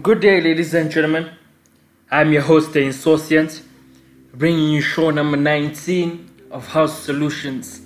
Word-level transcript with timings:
Good 0.00 0.20
day, 0.20 0.40
ladies 0.40 0.72
and 0.72 0.90
gentlemen. 0.90 1.32
I'm 2.10 2.32
your 2.32 2.40
host, 2.40 2.72
the 2.72 2.80
Insouciant, 2.80 3.60
bringing 4.32 4.70
you 4.70 4.80
show 4.80 5.10
number 5.10 5.36
19 5.36 6.46
of 6.50 6.66
House 6.68 6.98
Solutions. 6.98 7.82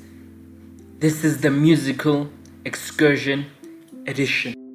This 1.00 1.24
is 1.24 1.40
the 1.40 1.50
musical 1.50 2.30
excursion 2.64 3.46
edition. 4.06 4.65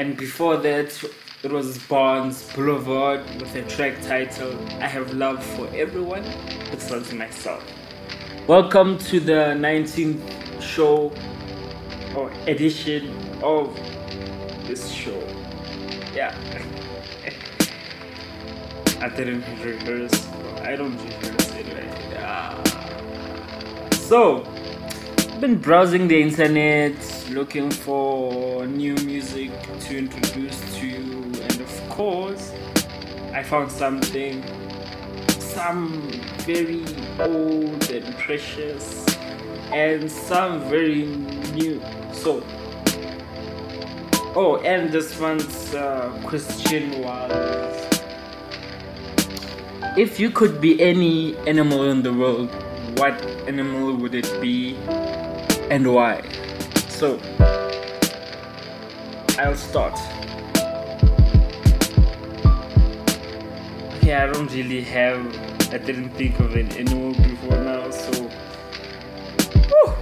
And 0.00 0.16
before 0.16 0.56
that, 0.56 1.04
it 1.42 1.52
was 1.52 1.76
Barnes 1.76 2.50
Boulevard 2.54 3.20
with 3.38 3.54
a 3.54 3.60
track 3.68 4.00
titled 4.00 4.58
I 4.80 4.86
Have 4.86 5.12
Love 5.12 5.44
for 5.44 5.68
Everyone 5.74 6.24
besides 6.70 7.12
myself. 7.12 7.62
Welcome 8.46 8.96
to 9.10 9.20
the 9.20 9.52
19th 9.60 10.62
show 10.62 11.12
or 12.16 12.32
edition 12.46 13.14
of 13.42 13.76
this 14.66 14.90
show. 14.90 15.22
Yeah. 16.14 16.34
I 19.02 19.10
didn't 19.10 19.44
rehearse. 19.62 20.28
I 20.62 20.76
don't 20.76 20.96
rehearse 20.96 21.50
anyway. 21.50 21.86
Yeah. 22.10 22.56
So, 23.90 24.46
I've 25.18 25.42
been 25.42 25.56
browsing 25.56 26.08
the 26.08 26.22
internet 26.22 26.94
looking 27.30 27.70
for 27.70 28.66
new 28.66 28.94
music 28.96 29.50
to 29.80 29.98
introduce 29.98 30.58
to 30.78 30.86
you, 30.86 31.22
and 31.42 31.60
of 31.60 31.88
course, 31.88 32.52
I 33.32 33.42
found 33.44 33.70
something, 33.70 34.42
some 35.38 36.10
very 36.40 36.84
old 37.20 37.88
and 37.90 38.16
precious, 38.18 39.06
and 39.72 40.10
some 40.10 40.68
very 40.68 41.06
new. 41.54 41.80
So, 42.12 42.42
oh, 44.34 44.60
and 44.64 44.90
this 44.90 45.18
one's 45.20 45.72
uh, 45.72 46.10
Christian 46.26 47.00
Wild. 47.02 47.76
If 49.96 50.18
you 50.18 50.30
could 50.30 50.60
be 50.60 50.80
any 50.82 51.36
animal 51.46 51.84
in 51.84 52.02
the 52.02 52.12
world, 52.12 52.50
what 52.98 53.14
animal 53.46 53.94
would 53.94 54.14
it 54.14 54.30
be 54.40 54.76
and 55.70 55.94
why? 55.94 56.22
So, 57.00 57.18
I'll 59.38 59.56
start. 59.56 59.98
Okay, 63.94 64.12
I 64.12 64.26
don't 64.30 64.52
really 64.52 64.82
have, 64.82 65.24
I 65.72 65.78
didn't 65.78 66.10
think 66.10 66.38
of 66.40 66.54
an 66.56 66.70
animal 66.72 67.14
before 67.14 67.56
now, 67.56 67.90
so. 67.90 68.28
Whew. 69.70 69.94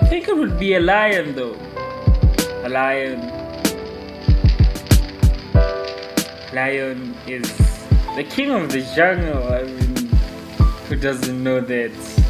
I 0.00 0.06
think 0.08 0.28
it 0.28 0.36
would 0.36 0.60
be 0.60 0.74
a 0.74 0.80
lion 0.80 1.34
though. 1.34 1.56
A 2.62 2.68
lion. 2.68 3.18
Lion 6.52 7.16
is 7.26 7.52
the 8.14 8.22
king 8.22 8.52
of 8.52 8.70
the 8.70 8.82
jungle. 8.94 9.42
I 9.52 9.64
mean, 9.64 10.06
who 10.86 10.94
doesn't 10.94 11.42
know 11.42 11.60
that? 11.60 12.23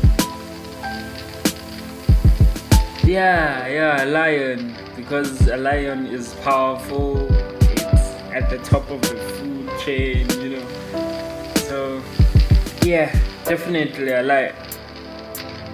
Yeah, 3.06 3.68
yeah, 3.68 4.04
a 4.04 4.06
lion. 4.06 4.74
Because 4.96 5.46
a 5.48 5.58
lion 5.58 6.06
is 6.06 6.32
powerful. 6.42 7.28
It's 7.60 8.08
at 8.32 8.48
the 8.48 8.58
top 8.64 8.90
of 8.90 9.02
the 9.02 9.16
food 9.36 9.70
chain, 9.80 10.26
you 10.40 10.56
know. 10.56 10.66
So, 11.68 12.02
yeah, 12.82 13.12
definitely 13.44 14.12
a 14.12 14.22
lion. 14.22 14.54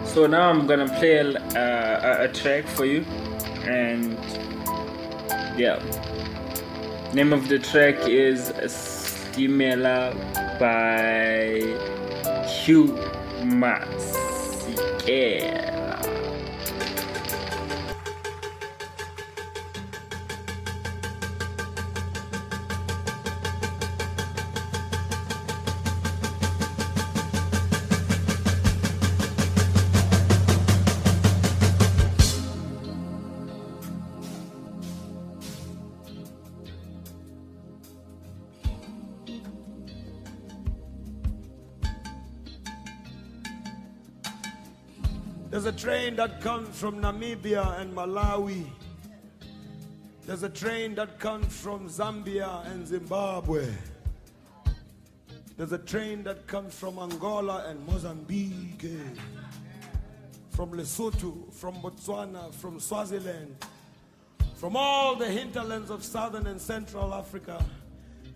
So 0.05 0.27
now 0.27 0.51
I'm 0.51 0.67
gonna 0.67 0.89
play 0.99 1.19
a, 1.19 2.29
track 2.35 2.67
for 2.67 2.85
you, 2.85 3.05
and 3.63 4.19
yeah, 5.57 5.79
name 7.15 7.33
of 7.33 7.47
the 7.47 7.61
track 7.61 7.95
is 8.09 8.51
Stimela 8.67 10.13
by 10.59 11.61
Hugh 12.45 12.99
Masekela. 13.45 14.21
There's 45.51 45.65
a 45.65 45.73
train 45.73 46.15
that 46.15 46.41
comes 46.41 46.79
from 46.79 47.01
Namibia 47.03 47.81
and 47.81 47.93
Malawi. 47.93 48.65
There's 50.25 50.45
a 50.45 50.49
train 50.49 50.95
that 50.95 51.19
comes 51.19 51.53
from 51.61 51.89
Zambia 51.89 52.65
and 52.71 52.87
Zimbabwe. 52.87 53.67
There's 55.57 55.73
a 55.73 55.79
train 55.79 56.23
that 56.23 56.47
comes 56.47 56.79
from 56.79 57.01
Angola 57.01 57.65
and 57.67 57.85
Mozambique. 57.85 58.87
From 60.51 60.71
Lesotho, 60.71 61.53
from 61.53 61.75
Botswana, 61.83 62.55
from 62.55 62.79
Swaziland, 62.79 63.57
from 64.55 64.77
all 64.77 65.17
the 65.17 65.27
hinterlands 65.27 65.91
of 65.91 66.05
southern 66.05 66.47
and 66.47 66.61
central 66.61 67.13
Africa. 67.13 67.65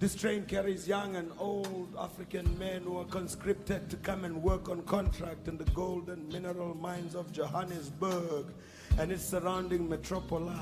This 0.00 0.14
train 0.16 0.44
carries 0.44 0.88
young 0.88 1.14
and 1.16 1.30
old 1.38 1.94
African 1.98 2.58
men 2.58 2.82
who 2.82 2.98
are 2.98 3.04
conscripted 3.04 3.88
to 3.90 3.96
come 3.96 4.24
and 4.24 4.42
work 4.42 4.68
on 4.68 4.82
contract 4.82 5.46
in 5.46 5.56
the 5.56 5.64
gold 5.66 6.08
and 6.08 6.30
mineral 6.32 6.74
mines 6.74 7.14
of 7.14 7.32
Johannesburg 7.32 8.46
and 8.98 9.12
its 9.12 9.24
surrounding 9.24 9.88
metropoli. 9.88 10.58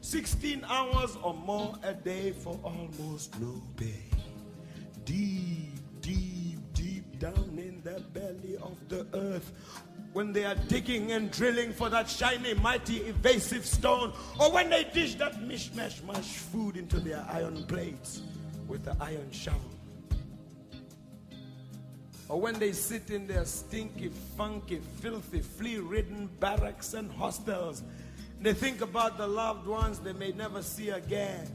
16 0.00 0.64
hours 0.68 1.16
or 1.22 1.34
more 1.34 1.74
a 1.82 1.92
day 1.92 2.32
for 2.32 2.58
almost 2.64 3.38
no 3.40 3.62
pay. 3.76 4.02
Deep, 5.04 5.78
deep, 6.00 6.58
deep 6.72 7.18
down 7.18 7.54
in 7.58 7.80
the 7.84 8.00
belly 8.12 8.56
of 8.56 8.76
the 8.88 9.06
earth. 9.14 9.52
When 10.14 10.32
they 10.32 10.44
are 10.44 10.56
digging 10.66 11.12
and 11.12 11.30
drilling 11.30 11.72
for 11.72 11.88
that 11.90 12.08
shiny, 12.08 12.54
mighty, 12.54 12.98
evasive 13.02 13.64
stone, 13.64 14.12
or 14.40 14.50
when 14.50 14.70
they 14.70 14.84
dish 14.84 15.14
that 15.16 15.40
mishmash 15.40 16.02
mash 16.04 16.36
food 16.36 16.76
into 16.76 16.98
their 17.00 17.24
iron 17.30 17.64
plates 17.64 18.22
with 18.72 18.84
the 18.86 18.96
iron 19.00 19.30
shovel. 19.30 19.60
Or 22.30 22.40
when 22.40 22.58
they 22.58 22.72
sit 22.72 23.10
in 23.10 23.26
their 23.26 23.44
stinky, 23.44 24.10
funky, 24.38 24.80
filthy, 25.00 25.40
flea 25.40 25.76
ridden 25.76 26.30
barracks 26.40 26.94
and 26.94 27.12
hostels, 27.12 27.82
they 28.40 28.54
think 28.54 28.80
about 28.80 29.18
the 29.18 29.26
loved 29.26 29.66
ones 29.66 29.98
they 29.98 30.14
may 30.14 30.32
never 30.32 30.62
see 30.62 30.88
again 30.88 31.46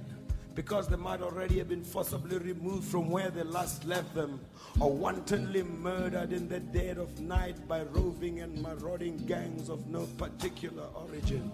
because 0.54 0.88
they 0.88 0.96
might 0.96 1.24
already 1.24 1.58
have 1.58 1.70
been 1.70 1.84
forcibly 1.84 2.38
removed 2.38 2.88
from 2.88 3.10
where 3.10 3.32
they 3.32 3.42
last 3.42 3.84
left 3.86 4.14
them 4.14 4.40
or 4.80 4.92
wantonly 4.92 5.64
murdered 5.64 6.32
in 6.32 6.48
the 6.48 6.60
dead 6.60 7.00
of 7.00 7.20
night 7.20 7.68
by 7.68 7.82
roving 7.82 8.42
and 8.42 8.62
marauding 8.62 9.18
gangs 9.26 9.70
of 9.70 9.88
no 9.88 10.06
particular 10.20 10.86
origin. 10.94 11.52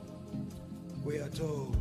We 1.06 1.20
are 1.20 1.30
told. 1.30 1.78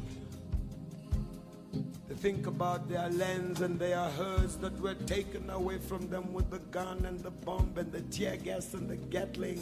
They 1.72 2.14
think 2.14 2.46
about 2.46 2.88
their 2.88 3.08
lands 3.08 3.62
and 3.62 3.78
their 3.78 3.98
herds 3.98 4.56
that 4.58 4.78
were 4.80 4.94
taken 4.94 5.48
away 5.50 5.78
from 5.78 6.08
them 6.08 6.32
with 6.32 6.50
the 6.50 6.58
gun 6.58 7.04
and 7.06 7.20
the 7.20 7.30
bomb 7.30 7.72
and 7.76 7.90
the 7.90 8.02
tear 8.02 8.36
gas 8.36 8.74
and 8.74 8.88
the 8.88 8.96
Gatling 8.96 9.60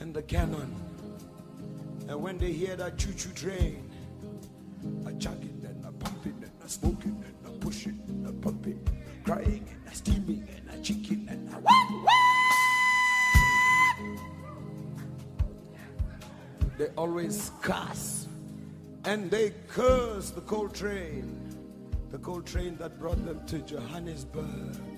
and 0.00 0.12
the 0.12 0.22
cannon. 0.22 0.74
And 2.08 2.20
when 2.20 2.38
they 2.38 2.52
hear 2.52 2.74
that 2.76 2.98
choo-choo 2.98 3.30
train, 3.34 3.88
a 5.06 5.12
chucking 5.14 5.64
and 5.64 5.84
a 5.84 5.92
pumping 5.92 6.42
and 6.42 6.50
a 6.64 6.68
smoking 6.68 7.24
and 7.24 7.54
a 7.54 7.58
pushing 7.58 8.00
and 8.08 8.26
a 8.26 8.32
pumping, 8.32 8.80
crying 9.24 9.64
and 9.70 9.92
a 9.92 9.94
steaming 9.94 10.48
and 10.56 10.68
a 10.78 10.82
chicken 10.82 11.28
and 11.30 11.48
a 11.54 11.58
wah, 11.60 12.02
wah. 12.04 12.10
They 16.78 16.88
always 16.96 17.52
cuss 17.60 18.19
and 19.04 19.30
they 19.30 19.52
curse 19.68 20.30
the 20.30 20.42
coal 20.42 20.68
train, 20.68 21.54
the 22.10 22.18
coal 22.18 22.42
train 22.42 22.76
that 22.76 22.98
brought 22.98 23.24
them 23.24 23.44
to 23.46 23.58
Johannesburg. 23.60 24.89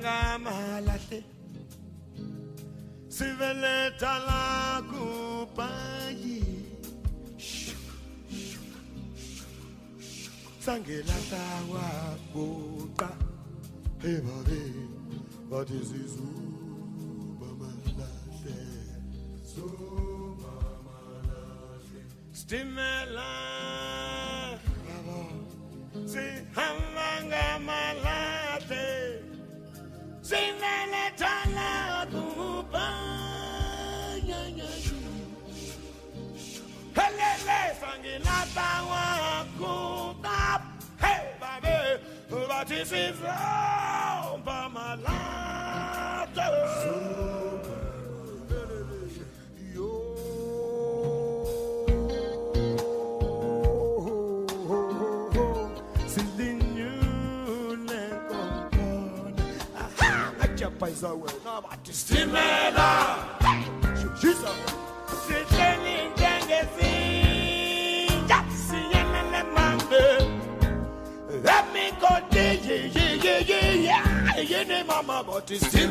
Ngamalahle 0.00 1.20
siveleta 3.08 4.12
la 4.26 4.82
kupayi. 4.90 6.42
Sangelahla 10.64 11.44
wabuqa 11.72 13.10
hey 14.02 14.18
babe 14.26 14.60
bathi 15.50 15.78
sizuba 15.88 17.48
malahle. 17.60 18.58
Zuba 19.52 20.54
malahle. 20.86 22.00
Stimela 22.32 23.30
This 38.58 39.52
is 39.52 39.62
all 39.64 40.14
táp. 40.22 40.62
my 41.40 41.60
bàbá 42.30 42.64
ti 42.68 42.84
fi 42.84 43.12
fún 43.18 44.44
bàmà 44.44 44.96
látọ̀. 45.04 46.52
Paisa, 60.78 61.10
well, 61.16 61.34
now 61.44 61.58
I'm 61.58 61.72
at 61.72 61.84
the 61.84 61.92
steamer. 61.92 62.38
She's 64.20 64.40
a 64.44 64.77
mama, 74.84 75.24
but 75.26 75.50
it's 75.50 75.66
still 75.66 75.90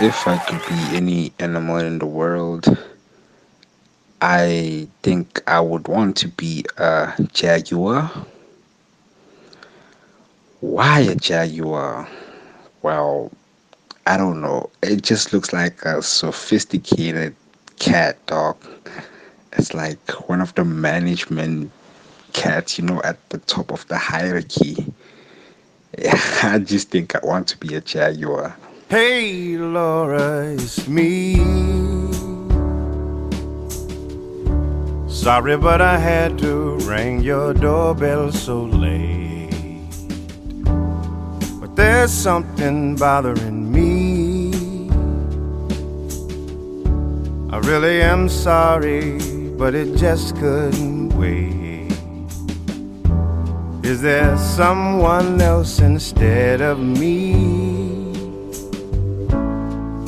If 0.00 0.26
I 0.26 0.38
could 0.38 0.62
be 0.66 0.96
any 0.96 1.32
animal 1.38 1.76
in 1.76 1.98
the 1.98 2.06
world, 2.06 2.64
I 4.22 4.88
think 5.02 5.42
I 5.46 5.60
would 5.60 5.88
want 5.88 6.16
to 6.18 6.28
be 6.28 6.64
a 6.78 7.12
jaguar. 7.34 8.10
Why 10.60 11.00
a 11.00 11.14
jaguar? 11.14 12.08
Well, 12.80 13.30
I 14.06 14.16
don't 14.16 14.40
know. 14.40 14.70
It 14.82 15.02
just 15.02 15.34
looks 15.34 15.52
like 15.52 15.84
a 15.84 16.00
sophisticated 16.00 17.36
cat 17.78 18.24
dog. 18.24 18.56
It's 19.52 19.74
like 19.74 20.00
one 20.30 20.40
of 20.40 20.54
the 20.54 20.64
management 20.64 21.70
cats, 22.32 22.78
you 22.78 22.86
know, 22.86 23.02
at 23.04 23.18
the 23.28 23.38
top 23.38 23.70
of 23.70 23.86
the 23.88 23.98
hierarchy. 23.98 24.94
I 26.42 26.58
just 26.58 26.88
think 26.88 27.14
I 27.14 27.20
want 27.22 27.48
to 27.48 27.58
be 27.58 27.74
a 27.74 27.82
jaguar. 27.82 28.56
Hey 28.90 29.56
Laura, 29.56 30.46
it's 30.46 30.88
me. 30.88 31.36
Sorry, 35.06 35.56
but 35.56 35.80
I 35.80 35.96
had 35.96 36.36
to 36.38 36.74
ring 36.78 37.20
your 37.20 37.54
doorbell 37.54 38.32
so 38.32 38.64
late. 38.64 39.86
But 41.60 41.76
there's 41.76 42.10
something 42.10 42.96
bothering 42.96 43.70
me. 43.70 44.90
I 47.52 47.58
really 47.58 48.02
am 48.02 48.28
sorry, 48.28 49.20
but 49.56 49.76
it 49.76 49.94
just 49.94 50.34
couldn't 50.34 51.10
wait. 51.16 51.94
Is 53.84 54.02
there 54.02 54.36
someone 54.36 55.40
else 55.40 55.78
instead 55.78 56.60
of 56.60 56.80
me? 56.80 57.59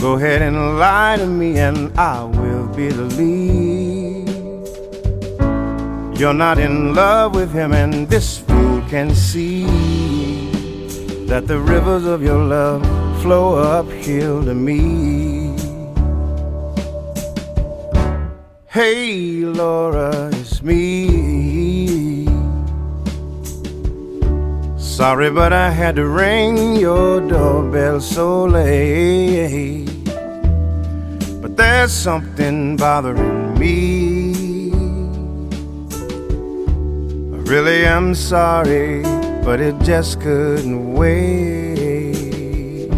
Go 0.03 0.15
ahead 0.15 0.43
and 0.43 0.81
lie 0.81 1.17
to 1.17 1.27
me, 1.29 1.59
and 1.59 1.97
I 1.97 2.25
will 2.25 2.67
believe 2.67 4.29
you're 6.19 6.35
not 6.35 6.59
in 6.59 6.93
love 6.93 7.37
with 7.37 7.53
him, 7.53 7.73
and 7.73 8.09
this 8.09 8.39
fool 8.39 8.83
can 8.91 9.15
see 9.15 9.65
that 11.27 11.47
the 11.47 11.57
rivers 11.57 12.05
of 12.05 12.21
your 12.21 12.43
love 12.43 12.83
flow 13.23 13.55
uphill 13.55 14.45
to 14.45 14.55
me. 14.55 15.55
Hey, 18.67 19.45
Laura, 19.45 20.31
it's 20.33 20.65
me. 20.65 22.27
Sorry, 24.77 25.31
but 25.31 25.53
I 25.53 25.71
had 25.71 25.95
to 25.95 26.09
ring 26.09 26.75
your 26.75 27.21
doorbell 27.21 28.01
so 28.01 28.47
late. 28.47 29.92
But 31.53 31.65
there's 31.65 31.93
something 31.93 32.79
bothering 32.79 33.59
me. 33.59 34.73
I 37.31 37.37
really 37.45 37.85
am 37.85 38.15
sorry, 38.15 39.03
but 39.45 39.61
it 39.61 39.79
just 39.83 40.19
couldn't 40.23 40.95
wait. 40.95 42.89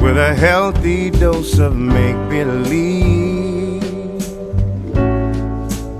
With 0.00 0.16
a 0.16 0.34
healthy 0.34 1.10
dose 1.10 1.58
of 1.58 1.76
make 1.76 2.16
believe. 2.30 3.82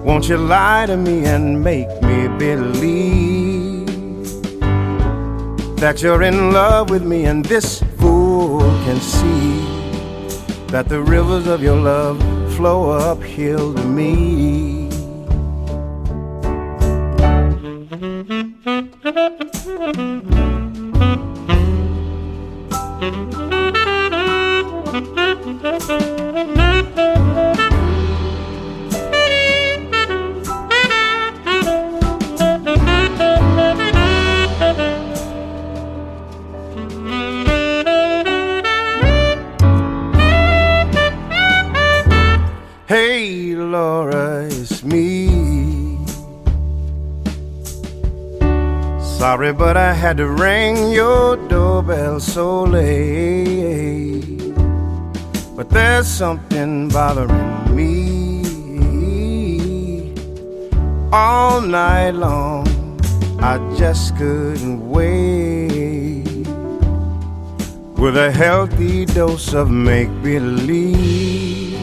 Won't 0.02 0.30
you 0.30 0.38
lie 0.38 0.86
to 0.86 0.96
me 0.96 1.26
and 1.26 1.62
make 1.62 1.90
me 2.00 2.26
believe 2.38 3.86
that 5.76 6.00
you're 6.00 6.22
in 6.22 6.52
love 6.52 6.88
with 6.88 7.02
me 7.02 7.26
and 7.26 7.44
this 7.44 7.82
fool 7.98 8.60
can 8.86 8.98
see 8.98 9.83
that 10.74 10.88
the 10.88 11.00
rivers 11.00 11.46
of 11.46 11.62
your 11.62 11.76
love 11.76 12.18
flow 12.56 12.90
uphill 12.90 13.72
to 13.74 13.84
me. 13.84 14.83
Had 50.04 50.18
to 50.18 50.28
ring 50.28 50.92
your 50.92 51.34
doorbell 51.48 52.20
so 52.20 52.64
late. 52.64 54.38
But 55.56 55.70
there's 55.70 56.06
something 56.06 56.90
bothering 56.90 57.74
me. 57.74 57.94
All 61.10 61.62
night 61.62 62.10
long, 62.10 62.68
I 63.40 63.56
just 63.78 64.14
couldn't 64.18 64.90
wait. 64.90 66.46
With 67.96 68.18
a 68.18 68.30
healthy 68.30 69.06
dose 69.06 69.54
of 69.54 69.70
make 69.70 70.10
believe. 70.22 71.78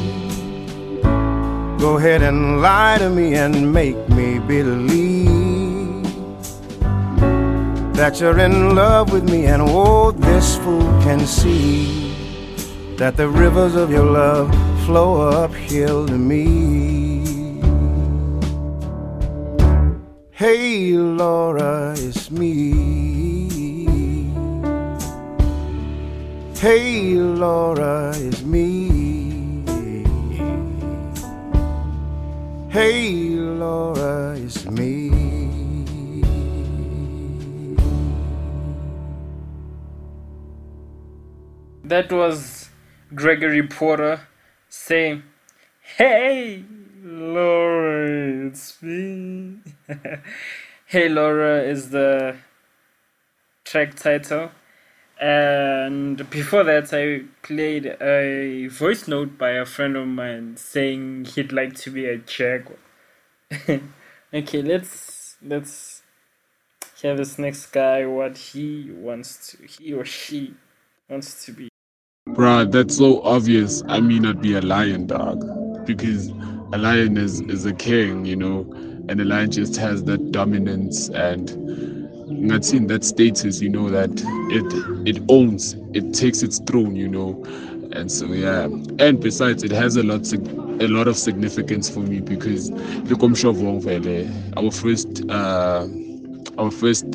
Go 1.80 1.98
ahead 1.98 2.22
and 2.22 2.62
lie 2.62 3.00
to 3.00 3.10
me 3.10 3.34
and 3.34 3.74
make 3.74 3.98
me 4.10 4.38
believe 4.38 5.11
that 8.02 8.20
you're 8.20 8.40
in 8.40 8.74
love 8.74 9.14
with 9.14 9.30
me, 9.30 9.46
and 9.46 9.62
oh, 9.62 10.10
this 10.10 10.58
fool 10.58 10.82
can 11.04 11.20
see 11.20 12.12
that 12.98 13.16
the 13.16 13.30
rivers 13.30 13.76
of 13.76 13.92
your 13.92 14.06
love 14.06 14.50
flow 14.88 15.30
uphill 15.30 16.08
to 16.08 16.18
me. 16.18 17.62
Hey, 20.32 20.94
Laura, 20.94 21.94
it's 21.96 22.32
me. 22.32 22.74
Hey, 26.56 27.14
Laura, 27.14 28.14
it's 28.16 28.42
me. 28.42 29.64
Hey, 32.70 33.12
Laura, 33.62 34.31
That 41.84 42.12
was 42.12 42.70
Gregory 43.14 43.68
Porter 43.68 44.28
saying, 44.70 45.24
Hey, 45.98 46.64
Laura, 47.04 48.48
it's 48.48 48.82
me. 48.84 49.58
hey, 50.86 51.10
Laura 51.10 51.64
is 51.64 51.90
the 51.90 52.38
track 53.66 53.96
title. 53.96 54.52
And 55.20 56.30
before 56.30 56.64
that, 56.66 56.94
I 56.94 57.26
played 57.42 57.98
a 58.00 58.68
voice 58.68 59.08
note 59.08 59.40
by 59.40 59.52
a 59.52 59.66
friend 59.66 59.98
of 59.98 60.08
mine 60.08 60.58
saying 60.58 61.26
he'd 61.26 61.52
like 61.52 61.74
to 61.78 61.90
be 61.90 62.06
a 62.06 62.18
jaguar. 62.18 62.78
okay, 64.34 64.62
let's 64.62 65.36
let's 65.42 66.04
hear 66.96 67.16
this 67.16 67.40
next 67.40 67.68
guy 67.68 68.06
what 68.06 68.38
he 68.38 68.92
wants 68.92 69.52
to 69.52 69.66
he 69.66 69.94
or 69.94 70.06
she 70.06 70.54
wants 71.10 71.46
to 71.46 71.52
be. 71.52 71.71
Bruh, 72.42 72.72
that's 72.72 72.98
so 72.98 73.22
obvious. 73.22 73.84
I 73.88 74.00
may 74.00 74.18
not 74.18 74.42
be 74.42 74.56
a 74.56 74.62
lion, 74.62 75.06
dog, 75.06 75.86
because 75.86 76.30
a 76.74 76.78
lion 76.80 77.16
is 77.18 77.40
is 77.42 77.68
a 77.68 77.74
king, 77.74 78.26
you 78.26 78.36
know, 78.36 78.62
and 79.08 79.22
a 79.22 79.26
lion 79.26 79.52
just 79.52 79.76
has 79.78 80.04
that 80.06 80.32
dominance 80.32 81.10
and 81.10 81.56
not 82.28 82.66
seen 82.66 82.88
that 82.88 83.04
status, 83.04 83.62
you 83.62 83.70
know, 83.70 83.92
that 83.92 84.10
it 84.50 85.18
it 85.18 85.24
owns, 85.30 85.76
it 85.94 86.16
takes 86.16 86.42
its 86.42 86.58
throne, 86.60 86.96
you 86.96 87.08
know, 87.08 87.46
and 87.92 88.12
so 88.12 88.26
yeah. 88.26 88.64
And 88.98 89.20
besides, 89.22 89.64
it 89.64 89.72
has 89.72 89.96
a 89.98 90.04
lot 90.04 90.34
a 90.34 90.88
lot 90.88 91.08
of 91.08 91.18
significance 91.18 91.92
for 91.92 92.00
me 92.00 92.22
because 92.22 92.72
look, 92.72 93.22
I'm 93.22 93.36
sure 93.36 93.54
our 94.58 94.72
first 94.72 95.30
uh, 95.30 95.88
our 96.58 96.72
first 96.72 97.06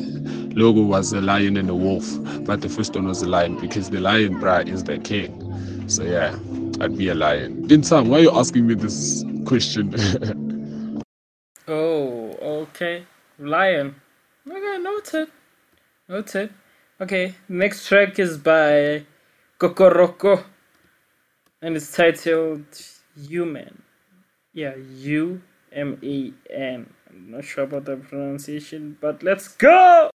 logo 0.55 0.81
was 0.81 1.13
a 1.13 1.21
lion 1.21 1.57
and 1.57 1.69
a 1.69 1.75
wolf, 1.75 2.05
but 2.45 2.61
the 2.61 2.69
first 2.69 2.95
one 2.95 3.07
was 3.07 3.21
a 3.21 3.27
lion 3.27 3.59
because 3.59 3.89
the 3.89 3.99
lion, 3.99 4.35
bruh, 4.39 4.67
is 4.67 4.83
the 4.83 4.97
king. 4.99 5.43
So 5.89 6.03
yeah, 6.03 6.37
I'd 6.81 6.97
be 6.97 7.09
a 7.09 7.15
lion. 7.15 7.67
Dinsam, 7.67 8.07
why 8.07 8.19
are 8.19 8.21
you 8.23 8.31
asking 8.31 8.67
me 8.67 8.75
this 8.75 9.23
question? 9.45 9.93
Oh, 11.67 12.31
okay. 12.41 13.05
Lion. 13.39 13.95
Okay, 14.49 14.77
noted. 14.81 15.27
Noted. 16.07 16.53
Okay, 17.01 17.35
next 17.49 17.87
track 17.87 18.19
is 18.19 18.37
by 18.37 19.05
Kokoroko 19.59 20.45
and 21.61 21.75
it's 21.75 21.91
titled 21.91 22.65
Human. 23.27 23.83
Yeah, 24.53 24.75
U 24.75 25.41
M 25.73 25.99
A 26.01 26.33
N. 26.53 26.93
Not 27.29 27.43
sure 27.43 27.65
about 27.65 27.83
the 27.83 27.97
pronunciation, 27.97 28.97
but 29.01 29.21
let's 29.21 29.49
go! 29.49 30.09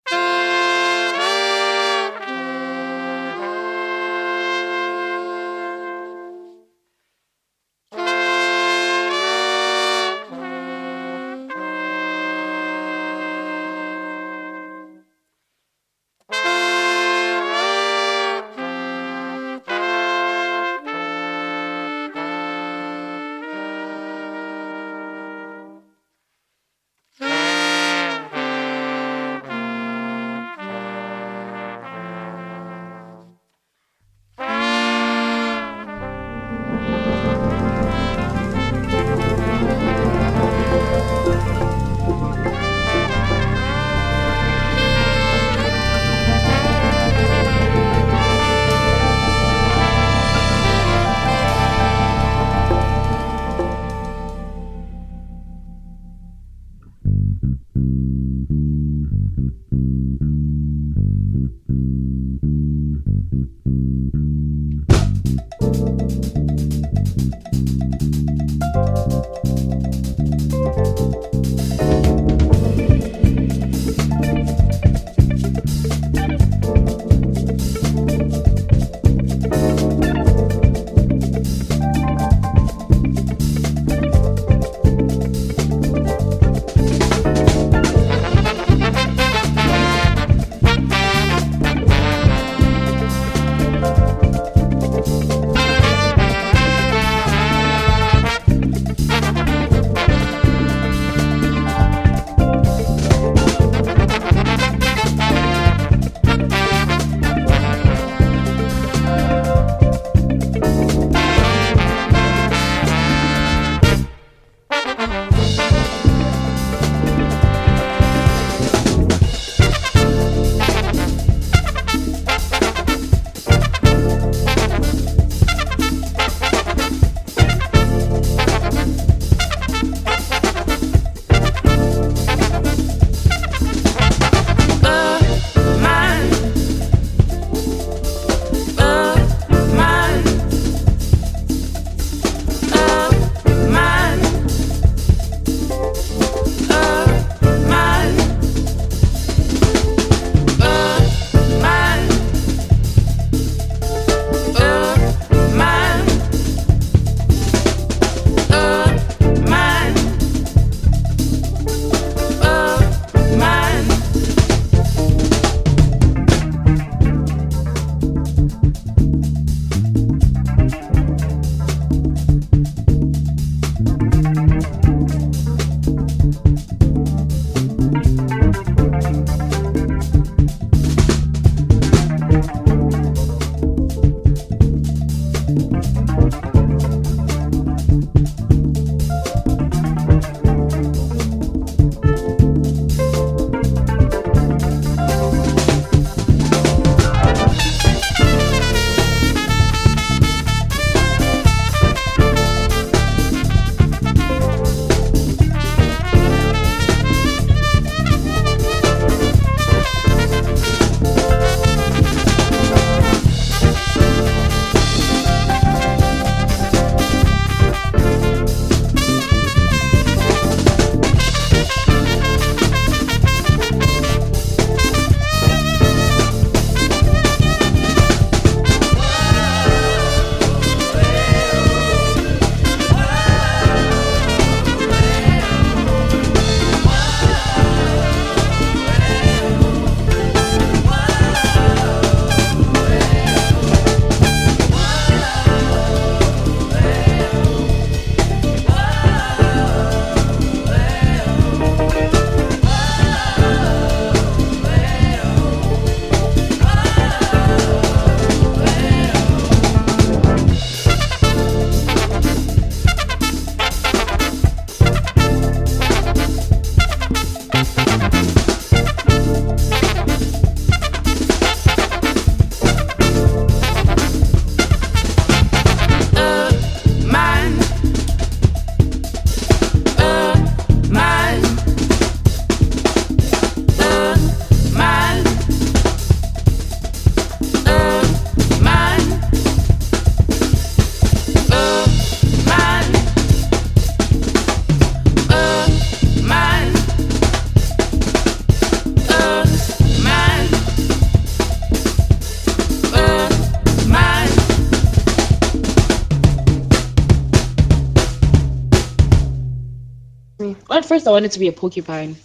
Wanted 311.13 311.33
to 311.33 311.39
be 311.39 311.49
a 311.49 311.53
porcupine. 311.53 312.17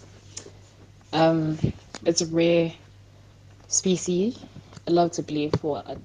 Um, 1.14 1.58
it's 2.06 2.22
a 2.22 2.26
rare 2.28 2.74
species. 3.68 4.40
I 4.88 4.92
love 4.92 5.12
to 5.14 5.24
believe 5.24 5.54
what 5.64 5.88
I 5.90 5.96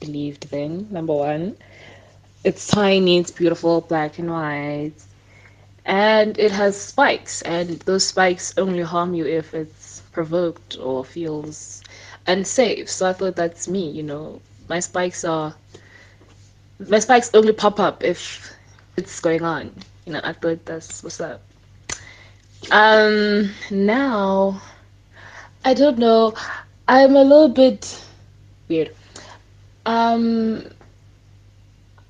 believed 0.00 0.50
then. 0.50 0.88
Number 0.90 1.14
one, 1.14 1.56
it's 2.44 2.66
tiny, 2.66 3.18
it's 3.18 3.30
beautiful, 3.30 3.80
black 3.82 4.18
and 4.18 4.30
white, 4.30 4.92
and 5.84 6.38
it 6.38 6.50
has 6.52 6.80
spikes. 6.80 7.42
And 7.42 7.68
those 7.82 8.06
spikes 8.06 8.54
only 8.58 8.82
harm 8.82 9.14
you 9.14 9.26
if 9.26 9.54
it's 9.54 10.02
provoked 10.12 10.78
or 10.78 11.04
feels 11.04 11.82
unsafe. 12.26 12.90
So 12.90 13.08
I 13.08 13.12
thought 13.12 13.36
that's 13.36 13.68
me. 13.68 13.90
You 13.90 14.02
know, 14.02 14.40
my 14.68 14.80
spikes 14.80 15.24
are 15.24 15.54
my 16.88 16.98
spikes 16.98 17.30
only 17.34 17.52
pop 17.52 17.78
up 17.78 18.02
if 18.02 18.52
it's 18.96 19.20
going 19.20 19.42
on. 19.42 19.72
You 20.06 20.14
know, 20.14 20.20
I 20.24 20.32
thought 20.32 20.64
that's 20.66 21.02
what's 21.04 21.20
up. 21.20 21.42
Um, 22.70 23.50
now, 23.70 24.62
I 25.64 25.74
don't 25.74 25.98
know. 25.98 26.34
I'm 26.88 27.16
a 27.16 27.22
little 27.22 27.48
bit 27.48 28.02
weird. 28.68 28.94
Um, 29.86 30.66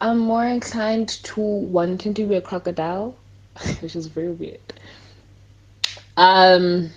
I'm 0.00 0.18
more 0.18 0.44
inclined 0.44 1.08
to 1.24 1.40
wanting 1.40 2.14
to 2.14 2.26
be 2.26 2.34
a 2.36 2.40
crocodile, 2.40 3.16
which 3.80 3.96
is 3.96 4.06
very 4.06 4.32
weird. 4.32 4.60
Um, 6.16 6.90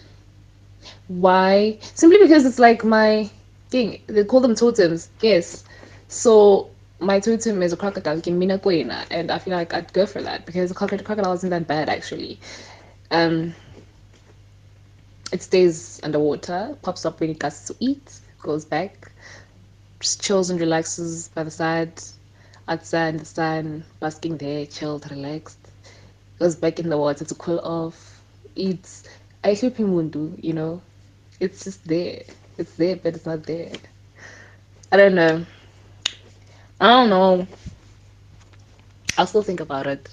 why? 1.08 1.78
Simply 1.82 2.20
because 2.20 2.46
it's 2.46 2.60
like 2.60 2.84
my 2.84 3.30
thing. 3.70 4.02
They 4.08 4.24
call 4.24 4.42
them 4.42 4.56
totems. 4.56 5.10
Yes. 5.22 5.64
So 6.08 6.70
my 7.00 7.20
totem 7.20 7.62
is 7.62 7.74
a 7.74 7.78
crocodile, 7.78 8.22
and 8.26 9.32
I 9.32 9.40
feel 9.40 9.54
like 9.54 9.74
I'd 9.74 9.94
go 9.94 10.06
for 10.06 10.22
that 10.22 10.46
because 10.46 10.70
the 10.70 10.76
crocodile 10.76 11.34
isn't 11.34 11.50
that 11.50 11.68
bad 11.68 11.90
actually. 11.90 12.40
Um, 13.12 13.54
it 15.32 15.42
stays 15.42 16.00
underwater, 16.04 16.78
pops 16.82 17.06
up 17.06 17.20
when 17.20 17.32
it 17.32 17.40
gets 17.40 17.68
to 17.68 17.76
eat, 17.80 18.20
goes 18.40 18.66
back, 18.66 19.12
just 20.00 20.22
chills 20.24 20.50
and 20.50 20.60
relaxes 20.60 21.30
by 21.30 21.44
the 21.44 21.52
side, 21.52 22.02
outside 22.68 23.10
in 23.10 23.18
the 23.18 23.26
sun, 23.26 23.84
basking 24.00 24.38
there, 24.38 24.66
chilled, 24.66 25.10
relaxed. 25.12 25.58
Goes 26.40 26.56
back 26.56 26.80
in 26.80 26.90
the 26.90 26.98
water 26.98 27.26
to 27.26 27.36
cool 27.36 27.60
off, 27.60 28.22
eats. 28.56 29.04
I 29.44 29.54
hope 29.54 29.78
mundu, 29.78 30.38
you 30.42 30.54
know. 30.54 30.82
It's 31.40 31.64
just 31.64 31.86
there. 31.88 32.24
It's 32.58 32.76
there, 32.76 32.96
but 32.96 33.16
it's 33.16 33.26
not 33.26 33.44
there. 33.44 33.72
I 34.92 34.98
don't 34.98 35.16
know. 35.16 35.46
I 36.80 36.88
don't 36.88 37.10
know. 37.10 37.48
I'll 39.18 39.28
still 39.28 39.44
think 39.44 39.60
about 39.60 39.88
it. 39.88 40.10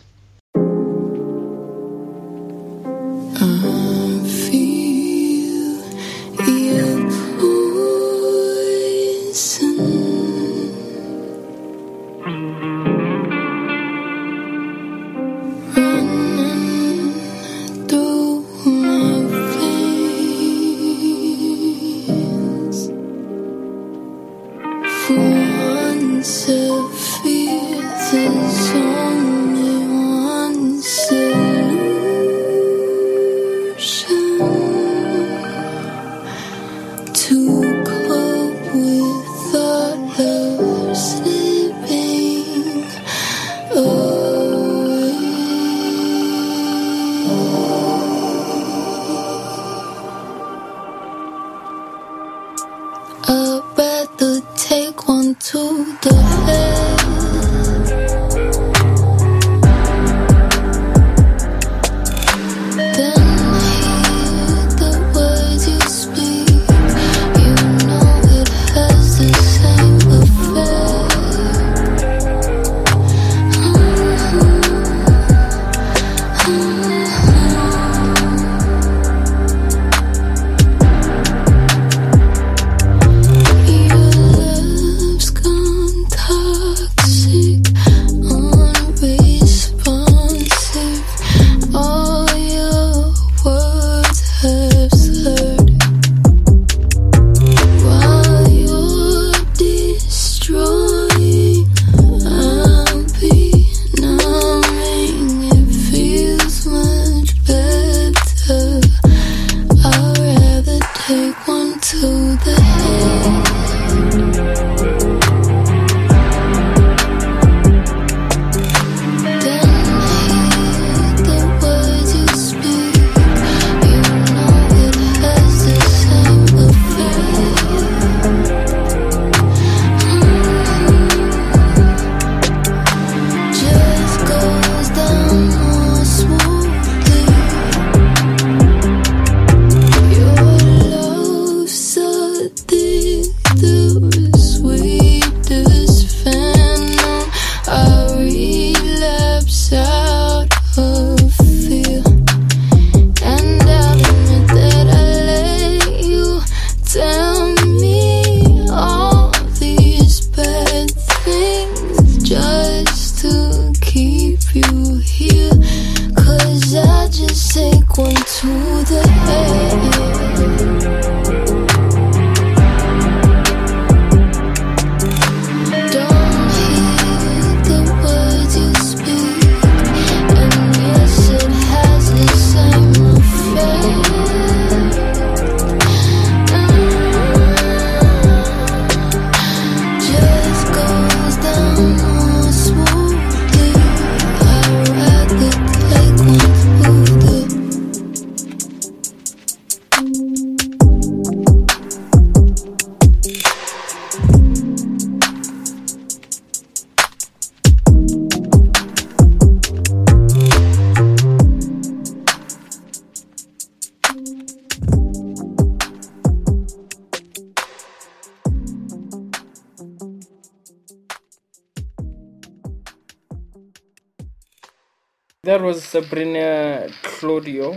That 225.53 225.61
was 225.61 225.85
Sabrina 225.85 226.89
Claudio 227.03 227.77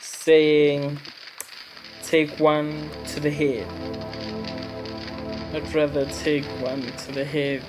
saying, 0.00 0.98
Take 2.02 2.38
one 2.38 2.90
to 3.06 3.20
the 3.20 3.30
head. 3.30 3.66
I'd 5.54 5.74
rather 5.74 6.04
take 6.04 6.44
one 6.60 6.82
to 6.82 7.12
the 7.12 7.24
head 7.24 7.62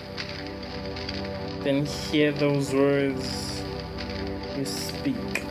than 1.63 1.85
hear 1.85 2.33
those 2.33 2.73
words 2.73 3.63
you 4.57 4.65
speak. 4.65 5.45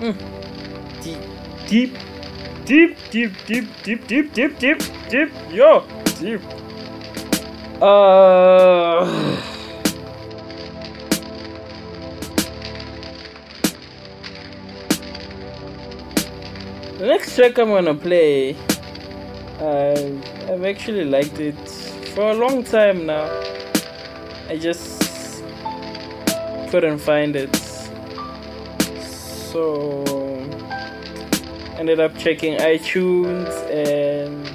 Mm. 0.00 0.18
Deep, 1.02 1.96
deep, 2.66 2.98
deep, 3.10 3.32
deep, 3.46 3.46
deep, 3.46 3.82
deep, 3.82 4.06
deep, 4.06 4.34
deep, 4.34 4.58
deep, 4.58 4.78
deep, 5.08 5.32
yo, 5.50 5.86
deep. 6.20 6.42
Uh. 7.80 9.61
The 17.02 17.08
next 17.08 17.34
track 17.34 17.58
I'm 17.58 17.70
gonna 17.70 17.96
play, 17.96 18.54
I've, 19.58 20.48
I've 20.48 20.64
actually 20.64 21.04
liked 21.04 21.40
it 21.40 21.58
for 22.14 22.30
a 22.30 22.34
long 22.34 22.62
time 22.62 23.06
now. 23.06 23.24
I 24.48 24.56
just 24.56 25.42
couldn't 26.70 26.98
find 26.98 27.34
it. 27.34 27.56
So, 29.50 30.04
ended 31.76 31.98
up 31.98 32.16
checking 32.18 32.58
iTunes 32.58 33.50
and 33.68 34.46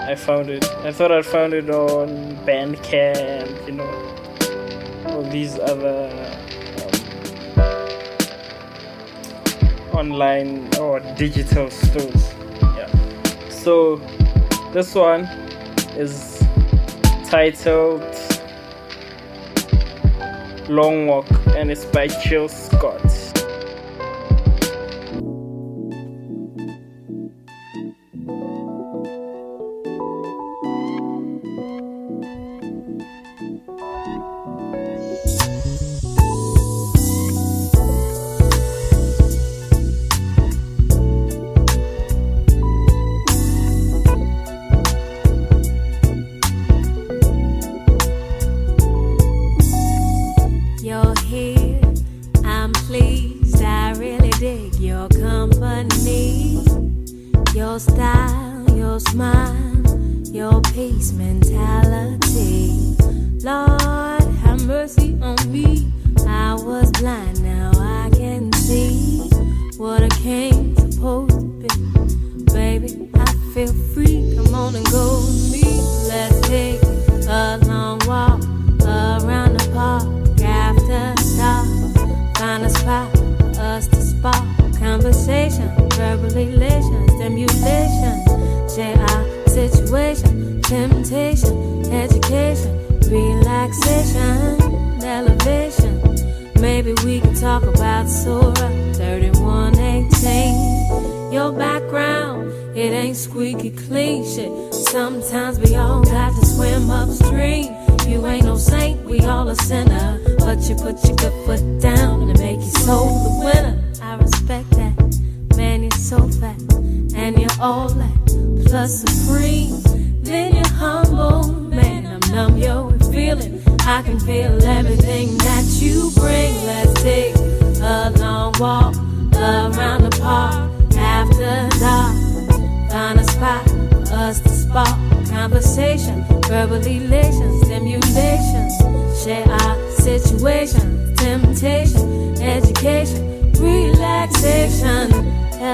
I 0.00 0.14
found 0.14 0.48
it. 0.48 0.64
I 0.84 0.92
thought 0.92 1.10
I'd 1.10 1.26
found 1.26 1.54
it 1.54 1.68
on 1.68 2.36
Bandcamp, 2.46 3.66
you 3.66 3.72
know, 3.72 5.06
all 5.06 5.24
these 5.24 5.58
other 5.58 6.08
online 9.96 10.68
or 10.76 11.00
digital 11.16 11.70
stores. 11.70 12.34
Yeah. 12.76 12.88
So 13.48 13.96
this 14.72 14.94
one 14.94 15.24
is 15.96 16.42
titled 17.28 18.02
Long 20.68 21.06
Walk 21.06 21.26
and 21.56 21.70
it's 21.70 21.84
by 21.86 22.08
Jill 22.08 22.48
Scott. 22.48 23.25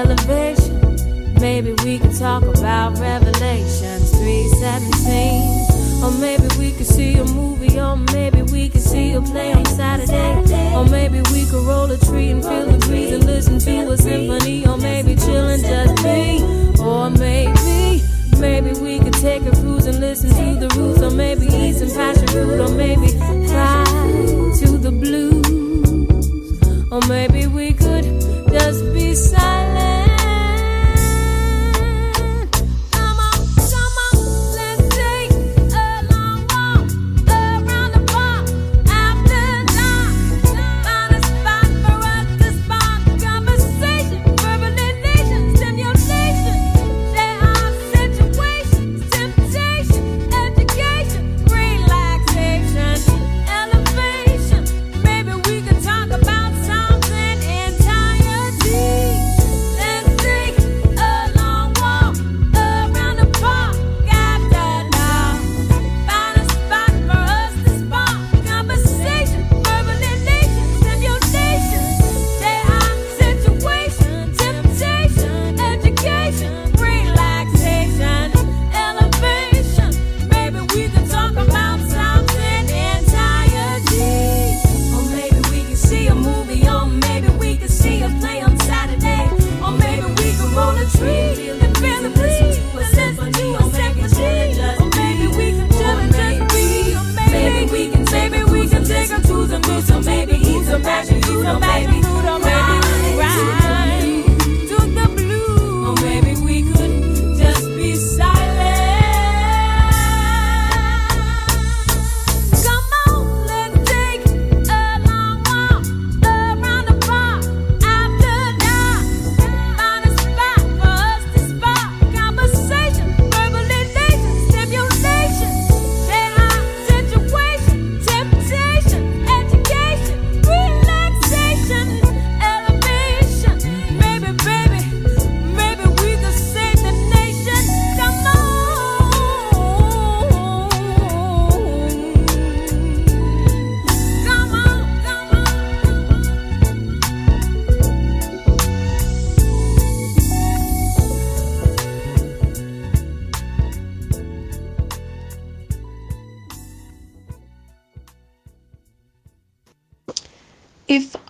Elevation. 0.03 1.33
Maybe 1.39 1.73
we 1.83 1.99
could 1.99 2.15
talk 2.17 2.43
about 2.43 2.99
Revelations 2.99 4.11
317. 4.11 6.03
Or 6.03 6.11
maybe 6.19 6.47
we 6.59 6.71
could 6.71 6.85
see 6.85 7.15
a 7.15 7.23
movie, 7.23 7.79
or 7.79 7.95
maybe 7.95 8.41
we 8.43 8.69
could 8.69 8.81
see 8.81 9.13
a 9.13 9.21
play 9.21 9.53
on 9.53 9.65
Saturday. 9.65 10.73
Or 10.75 10.85
maybe 10.85 11.21
we 11.31 11.45
could 11.45 11.65
roll 11.65 11.89
a 11.91 11.97
tree 11.97 12.29
and 12.29 12.43
feel 12.43 12.65
the 12.65 12.77
breeze 12.85 13.11
and 13.13 13.25
listen 13.25 13.59
to 13.59 13.91
a 13.91 13.97
symphony. 13.97 14.65
Or 14.67 14.77
maybe 14.77 15.15
chillin' 15.15 15.61
just 15.61 16.03
me. 16.03 16.43
Or 16.83 17.09
maybe, 17.09 18.03
maybe 18.39 18.71
we 18.79 18.99
could 18.99 19.13
take 19.13 19.43
a 19.43 19.51
cruise 19.51 19.85
and 19.85 19.99
listen 19.99 20.29
to 20.29 20.59
the 20.59 20.69
roots. 20.75 21.01
Or 21.01 21.11
maybe 21.11 21.45
eat 21.47 21.75
some 21.75 21.89
passion 21.89 22.27
fruit. 22.27 22.59
Or 22.59 22.69
maybe 22.69 23.07
fly 23.47 23.83
to 24.59 24.77
the 24.77 24.91
blues. 24.91 25.43
Or 26.91 27.01
maybe 27.07 27.47
we 27.47 27.73
could 27.73 28.05
just 28.51 28.93
be 28.93 29.15
silent. 29.15 29.72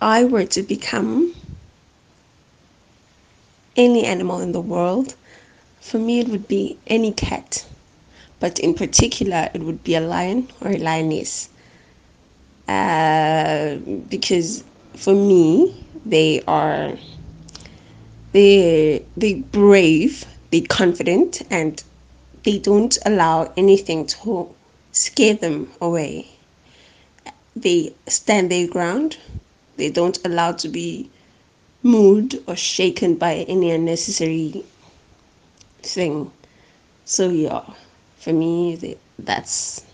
I 0.04 0.24
were 0.24 0.44
to 0.44 0.62
become 0.62 1.34
any 3.74 4.04
animal 4.04 4.38
in 4.40 4.52
the 4.52 4.60
world, 4.60 5.14
for 5.80 5.98
me 5.98 6.20
it 6.20 6.28
would 6.28 6.46
be 6.46 6.78
any 6.86 7.10
cat, 7.10 7.64
but 8.38 8.58
in 8.58 8.74
particular 8.74 9.48
it 9.54 9.62
would 9.62 9.82
be 9.82 9.94
a 9.94 10.02
lion 10.02 10.48
or 10.60 10.72
a 10.72 10.76
lioness. 10.76 11.48
Uh, 12.68 13.76
because 14.10 14.62
for 14.94 15.14
me 15.14 15.74
they 16.04 16.42
are 16.46 16.92
they 18.32 19.02
they 19.16 19.34
brave, 19.36 20.26
they 20.50 20.60
confident, 20.60 21.40
and 21.48 21.82
they 22.42 22.58
don't 22.58 22.98
allow 23.06 23.50
anything 23.56 24.04
to 24.08 24.54
scare 24.92 25.32
them 25.34 25.70
away. 25.80 26.28
They 27.56 27.94
stand 28.06 28.50
their 28.50 28.66
ground 28.68 29.16
they 29.76 29.90
don't 29.90 30.18
allow 30.24 30.52
to 30.52 30.68
be 30.68 31.10
moved 31.82 32.38
or 32.46 32.56
shaken 32.56 33.16
by 33.16 33.44
any 33.48 33.70
unnecessary 33.70 34.64
thing. 35.82 36.30
So 37.04 37.28
yeah, 37.28 37.62
for 38.18 38.32
me, 38.32 38.76
they, 38.76 38.96
that's 39.18 39.84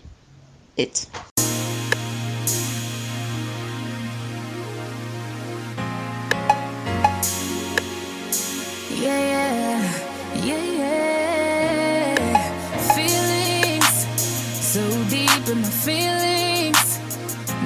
it. 0.77 1.07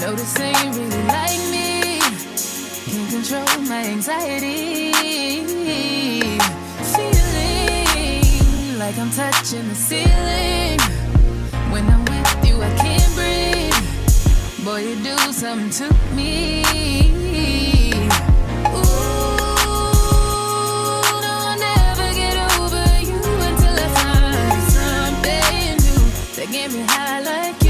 Noticing 0.05 0.71
really 0.73 1.03
like 1.07 1.39
me 1.49 1.64
can't 2.95 3.11
control 3.11 3.59
my 3.67 3.83
anxiety. 3.87 4.93
Feeling 6.93 8.23
like 8.79 8.97
I'm 8.97 9.11
touching 9.11 9.67
the 9.67 9.75
ceiling. 9.75 10.79
When 11.73 11.85
I'm 11.89 12.05
with 12.05 12.47
you, 12.47 12.61
I 12.61 12.73
can't 12.77 13.13
breathe. 13.15 13.75
Boy, 14.63 14.79
you 14.87 14.95
do 15.03 15.17
something 15.33 15.71
to 15.71 15.93
me. 16.15 16.63
Give 26.51 26.73
me 26.73 26.85
high 26.87 27.19
like 27.19 27.64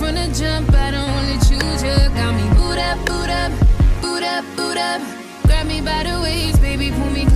from 0.00 0.14
the 0.14 0.26
jump, 0.32 0.72
I 0.72 0.90
don't 0.92 1.10
wanna 1.12 1.38
choose 1.44 1.82
you. 1.84 1.98
Got 2.16 2.32
me 2.34 2.46
boot 2.56 2.78
up, 2.88 2.98
boot 3.04 3.28
up, 3.28 3.52
boot 4.00 4.22
up, 4.22 4.44
boot 4.56 4.78
up. 4.78 5.02
Grab 5.44 5.66
me 5.66 5.82
by 5.82 6.04
the 6.04 6.18
waist, 6.22 6.58
baby, 6.62 6.90
pull 6.90 7.10
me 7.10 7.29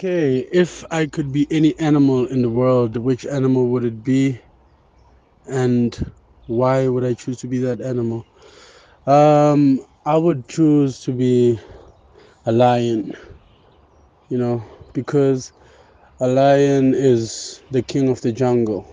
Okay, 0.00 0.48
if 0.50 0.82
I 0.90 1.04
could 1.04 1.30
be 1.30 1.46
any 1.50 1.78
animal 1.78 2.24
in 2.26 2.40
the 2.40 2.48
world, 2.48 2.96
which 2.96 3.26
animal 3.26 3.68
would 3.68 3.84
it 3.84 4.02
be? 4.02 4.40
And 5.44 5.94
why 6.46 6.88
would 6.88 7.04
I 7.04 7.12
choose 7.12 7.36
to 7.40 7.46
be 7.46 7.58
that 7.58 7.82
animal? 7.82 8.26
Um, 9.06 9.84
I 10.06 10.16
would 10.16 10.48
choose 10.48 11.00
to 11.00 11.12
be 11.12 11.60
a 12.46 12.52
lion, 12.52 13.12
you 14.30 14.38
know, 14.38 14.64
because 14.94 15.52
a 16.20 16.28
lion 16.28 16.94
is 16.94 17.62
the 17.70 17.82
king 17.82 18.08
of 18.08 18.22
the 18.22 18.32
jungle. 18.32 18.88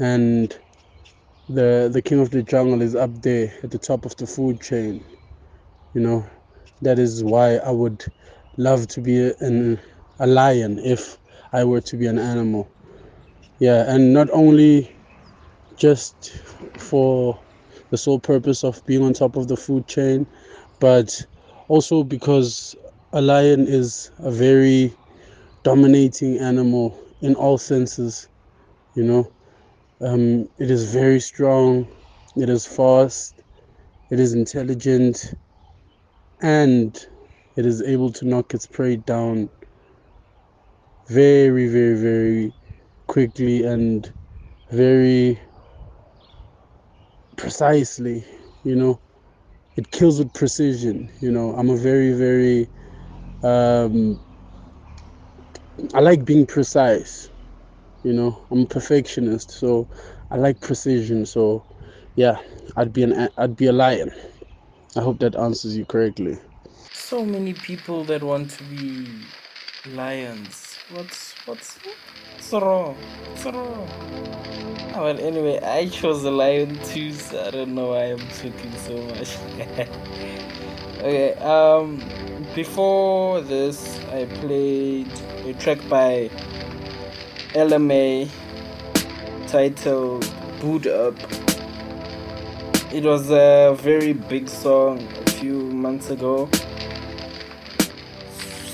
And 0.00 0.52
the 1.48 1.88
the 1.92 2.02
king 2.02 2.18
of 2.18 2.30
the 2.32 2.42
jungle 2.42 2.82
is 2.82 2.96
up 2.96 3.22
there 3.22 3.54
at 3.62 3.70
the 3.70 3.78
top 3.78 4.04
of 4.04 4.16
the 4.16 4.26
food 4.26 4.60
chain. 4.60 5.04
You 5.94 6.00
know, 6.00 6.26
that 6.82 6.98
is 6.98 7.22
why 7.22 7.58
I 7.58 7.70
would 7.70 8.04
love 8.56 8.86
to 8.88 9.00
be 9.00 9.32
an, 9.40 9.78
a 10.18 10.26
lion 10.26 10.78
if 10.78 11.18
I 11.52 11.64
were 11.64 11.80
to 11.82 11.96
be 11.96 12.06
an 12.06 12.18
animal. 12.18 12.68
Yeah, 13.58 13.84
and 13.92 14.12
not 14.12 14.28
only 14.30 14.94
just 15.76 16.38
for 16.78 17.38
the 17.90 17.96
sole 17.96 18.18
purpose 18.18 18.64
of 18.64 18.84
being 18.86 19.02
on 19.02 19.12
top 19.12 19.36
of 19.36 19.48
the 19.48 19.56
food 19.56 19.86
chain, 19.86 20.26
but 20.80 21.24
also 21.68 22.02
because 22.02 22.74
a 23.12 23.20
lion 23.20 23.66
is 23.66 24.10
a 24.18 24.30
very 24.30 24.92
dominating 25.62 26.38
animal 26.38 26.98
in 27.22 27.34
all 27.34 27.58
senses, 27.58 28.28
you 28.94 29.02
know. 29.04 29.30
Um, 30.00 30.48
it 30.58 30.70
is 30.70 30.92
very 30.92 31.20
strong, 31.20 31.88
it 32.36 32.50
is 32.50 32.66
fast, 32.66 33.42
it 34.10 34.20
is 34.20 34.34
intelligent, 34.34 35.34
and 36.42 37.06
it 37.56 37.66
is 37.66 37.82
able 37.82 38.10
to 38.12 38.26
knock 38.26 38.54
its 38.54 38.66
prey 38.66 38.96
down 38.96 39.48
very, 41.08 41.68
very, 41.68 41.96
very 41.96 42.52
quickly 43.06 43.64
and 43.64 44.12
very 44.70 45.40
precisely, 47.36 48.24
you 48.64 48.76
know. 48.76 49.00
It 49.76 49.90
kills 49.90 50.18
with 50.18 50.32
precision, 50.32 51.10
you 51.20 51.30
know. 51.30 51.54
I'm 51.54 51.70
a 51.70 51.76
very, 51.76 52.12
very, 52.12 52.68
um, 53.42 54.18
I 55.94 56.00
like 56.00 56.24
being 56.24 56.46
precise, 56.46 57.30
you 58.02 58.12
know. 58.12 58.46
I'm 58.50 58.62
a 58.62 58.66
perfectionist, 58.66 59.50
so 59.50 59.88
I 60.30 60.36
like 60.36 60.60
precision. 60.60 61.26
So, 61.26 61.64
yeah, 62.16 62.38
I'd 62.76 62.92
be 62.92 63.02
an, 63.02 63.28
I'd 63.36 63.56
be 63.56 63.66
a 63.66 63.72
lion. 63.72 64.10
I 64.96 65.00
hope 65.02 65.18
that 65.20 65.36
answers 65.36 65.76
you 65.76 65.84
correctly. 65.84 66.38
So 66.98 67.24
many 67.24 67.52
people 67.52 68.02
that 68.04 68.22
want 68.24 68.50
to 68.52 68.64
be 68.64 69.06
lions. 69.94 70.76
What's 70.90 71.34
what's 71.46 71.78
what's 72.34 72.52
wrong? 72.52 72.96
What's 73.30 73.44
wrong? 73.44 73.88
Ah, 74.92 75.04
well, 75.04 75.20
anyway, 75.20 75.60
I 75.62 75.88
chose 75.88 76.24
a 76.24 76.32
lion 76.32 76.76
too. 76.84 77.12
So 77.12 77.44
I 77.44 77.50
don't 77.52 77.76
know 77.76 77.90
why 77.90 78.06
I'm 78.06 78.26
talking 78.40 78.72
so 78.78 78.96
much. 79.12 79.36
okay. 80.98 81.34
Um, 81.34 82.02
before 82.56 83.40
this, 83.42 84.00
I 84.10 84.24
played 84.40 85.12
a 85.44 85.52
track 85.52 85.78
by 85.88 86.28
Ella 87.54 87.78
Mai 87.78 88.28
titled 89.46 90.26
"Boo'd 90.60 90.88
Up." 90.88 91.14
It 92.92 93.04
was 93.04 93.30
a 93.30 93.76
very 93.78 94.14
big 94.14 94.48
song 94.48 95.06
a 95.26 95.30
few 95.30 95.60
months 95.70 96.10
ago 96.10 96.48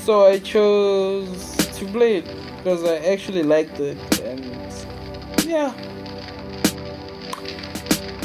so 0.05 0.25
I 0.25 0.39
chose 0.39 1.55
to 1.77 1.85
play 1.85 2.17
it 2.17 2.25
because 2.57 2.83
I 2.83 2.97
actually 3.11 3.43
liked 3.43 3.79
it 3.79 3.97
and 4.19 4.43
yeah. 5.45 5.73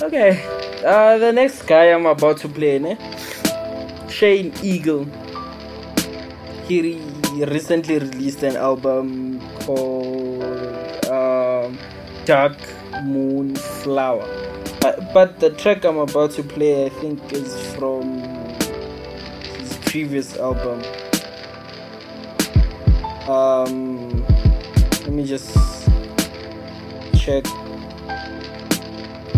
Okay, 0.02 0.42
uh, 0.84 1.18
the 1.18 1.32
next 1.32 1.62
guy 1.62 1.92
I'm 1.92 2.06
about 2.06 2.38
to 2.38 2.48
play, 2.48 2.78
ne? 2.80 2.96
Shane 4.08 4.52
Eagle. 4.62 5.06
He 6.66 6.82
re- 6.82 7.44
recently 7.44 7.98
released 7.98 8.42
an 8.42 8.56
album 8.56 9.40
called 9.60 10.42
um, 11.06 11.78
Dark 12.24 12.58
Moon 13.04 13.54
Flower. 13.54 14.24
Uh, 14.84 14.92
but 15.14 15.38
the 15.38 15.50
track 15.50 15.84
I'm 15.84 15.98
about 15.98 16.32
to 16.32 16.42
play, 16.42 16.86
I 16.86 16.88
think, 16.88 17.32
is 17.32 17.54
from 17.74 18.18
his 19.58 19.76
previous 19.84 20.36
album 20.36 20.82
um 23.28 24.24
let 25.02 25.10
me 25.10 25.24
just 25.24 25.54
check 27.14 27.44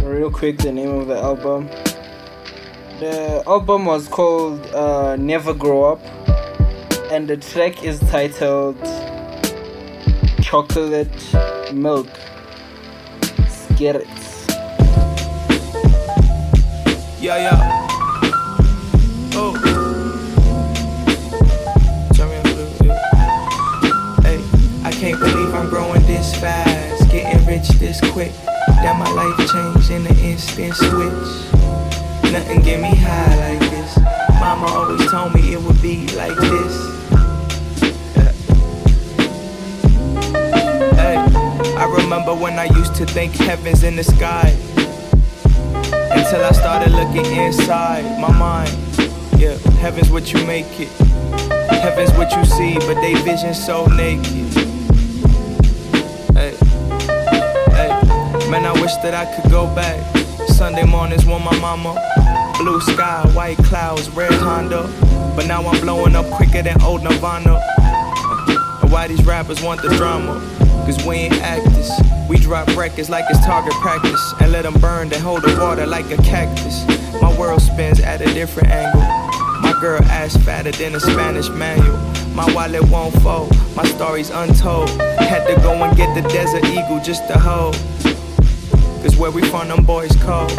real 0.03 0.31
quick 0.31 0.57
the 0.59 0.73
name 0.73 0.91
of 0.91 1.07
the 1.09 1.17
album 1.17 1.67
the 3.01 3.43
album 3.47 3.85
was 3.85 4.07
called 4.09 4.65
uh, 4.75 5.17
never 5.17 5.53
grow 5.53 5.85
up 5.85 6.01
and 7.11 7.27
the 7.29 7.37
track 7.37 7.83
is 7.83 7.99
titled 8.11 8.79
chocolate 10.41 11.09
milk 11.73 12.09
skirrets 13.49 14.31
Yeah, 17.21 17.37
yeah. 17.37 17.90
I'm 25.53 25.69
growing 25.69 26.03
this 26.07 26.35
fast, 26.37 27.11
getting 27.11 27.45
rich 27.47 27.69
this 27.81 28.01
quick. 28.13 28.33
That 28.83 28.97
my 28.99 29.11
life 29.11 29.37
changed 29.51 29.91
in 29.91 30.07
an 30.07 30.17
instant 30.25 30.75
switch. 30.75 32.33
Nothing 32.33 32.63
get 32.63 32.81
me 32.81 32.95
high 32.95 33.51
like 33.51 33.71
this. 33.71 33.99
Mama 34.39 34.67
always 34.67 35.11
told 35.11 35.35
me 35.35 35.53
it 35.53 35.61
would 35.61 35.83
be 35.83 36.07
like 36.17 36.37
this. 36.37 37.01
Hey, 40.95 41.17
I 41.77 41.95
remember 42.01 42.35
when 42.35 42.59
I 42.59 42.65
used 42.65 42.95
to 42.97 43.07
think 43.07 43.35
heaven's 43.35 43.83
in 43.83 43.97
the 43.97 44.05
sky. 44.05 44.55
Until 46.13 46.45
I 46.45 46.53
started 46.53 46.93
looking 46.93 47.27
inside 47.37 48.21
my 48.21 48.33
mind. 48.33 48.71
Yeah, 49.37 49.57
heaven's 49.81 50.11
what 50.11 50.33
you 50.33 50.45
make 50.47 50.79
it. 50.79 50.89
Heaven's 51.71 52.13
what 52.13 52.35
you 52.37 52.45
see, 52.45 52.79
but 52.79 53.01
they 53.01 53.15
vision 53.23 53.53
so 53.53 53.87
naked. 53.87 54.80
Wish 58.91 59.03
that 59.03 59.15
I 59.15 59.25
could 59.35 59.51
go 59.51 59.73
back. 59.75 60.01
Sunday 60.49 60.85
mornings 60.85 61.25
with 61.25 61.43
my 61.43 61.57
mama. 61.61 61.95
Blue 62.59 62.81
sky, 62.81 63.25
white 63.35 63.57
clouds, 63.59 64.09
red 64.11 64.33
Honda. 64.33 64.83
But 65.37 65.47
now 65.47 65.65
I'm 65.67 65.81
blowing 65.81 66.17
up 66.17 66.27
quicker 66.31 66.63
than 66.63 66.81
old 66.83 67.03
Nirvana. 67.03 67.61
And 68.83 68.91
why 68.91 69.07
these 69.07 69.25
rappers 69.25 69.63
want 69.63 69.83
the 69.83 69.89
drama? 69.91 70.41
Cause 70.87 71.05
we 71.07 71.17
ain't 71.17 71.35
actors. 71.35 71.91
We 72.29 72.39
drop 72.39 72.67
records 72.77 73.09
like 73.09 73.25
it's 73.31 73.45
target 73.45 73.75
practice. 73.75 74.35
And 74.41 74.51
let 74.51 74.63
them 74.63 74.75
burn, 74.81 75.09
then 75.09 75.21
hold 75.21 75.43
the 75.43 75.57
water 75.61 75.87
like 75.87 76.11
a 76.11 76.17
cactus. 76.23 76.85
My 77.23 77.37
world 77.39 77.63
spins 77.63 78.01
at 78.01 78.21
a 78.21 78.33
different 78.35 78.71
angle. 78.71 79.03
My 79.61 79.77
girl 79.81 80.03
ass 80.05 80.37
fatter 80.39 80.73
than 80.73 80.95
a 80.97 81.01
Spanish 81.01 81.49
manual. 81.49 81.97
My 82.35 82.53
wallet 82.55 82.83
won't 82.91 83.15
fold, 83.23 83.55
my 83.77 83.85
story's 83.85 84.31
untold. 84.31 84.89
Had 85.19 85.47
to 85.47 85.61
go 85.63 85.73
and 85.75 85.97
get 85.97 86.15
the 86.15 86.29
desert 86.29 86.65
eagle 86.65 87.01
just 87.01 87.27
to 87.29 87.39
hold. 87.39 87.77
Cause 89.03 89.17
where 89.17 89.31
we 89.31 89.43
from, 89.49 89.69
them 89.69 89.85
boys 89.85 90.15
cold. 90.23 90.51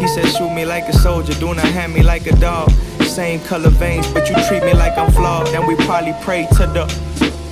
He 0.00 0.06
said, 0.08 0.26
shoot 0.36 0.50
me 0.52 0.64
like 0.64 0.88
a 0.88 0.92
soldier, 0.92 1.34
do 1.34 1.54
not 1.54 1.64
hand 1.64 1.94
me 1.94 2.02
like 2.02 2.26
a 2.26 2.36
dog. 2.36 2.70
Same 3.02 3.40
color 3.40 3.70
veins, 3.70 4.06
but 4.12 4.28
you 4.28 4.36
treat 4.48 4.62
me 4.62 4.72
like 4.74 4.96
I'm 4.96 5.10
flawed. 5.12 5.48
And 5.48 5.66
we 5.66 5.76
probably 5.84 6.14
pray 6.22 6.46
to 6.52 6.66
the 6.66 6.84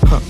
huh, 0.07 0.21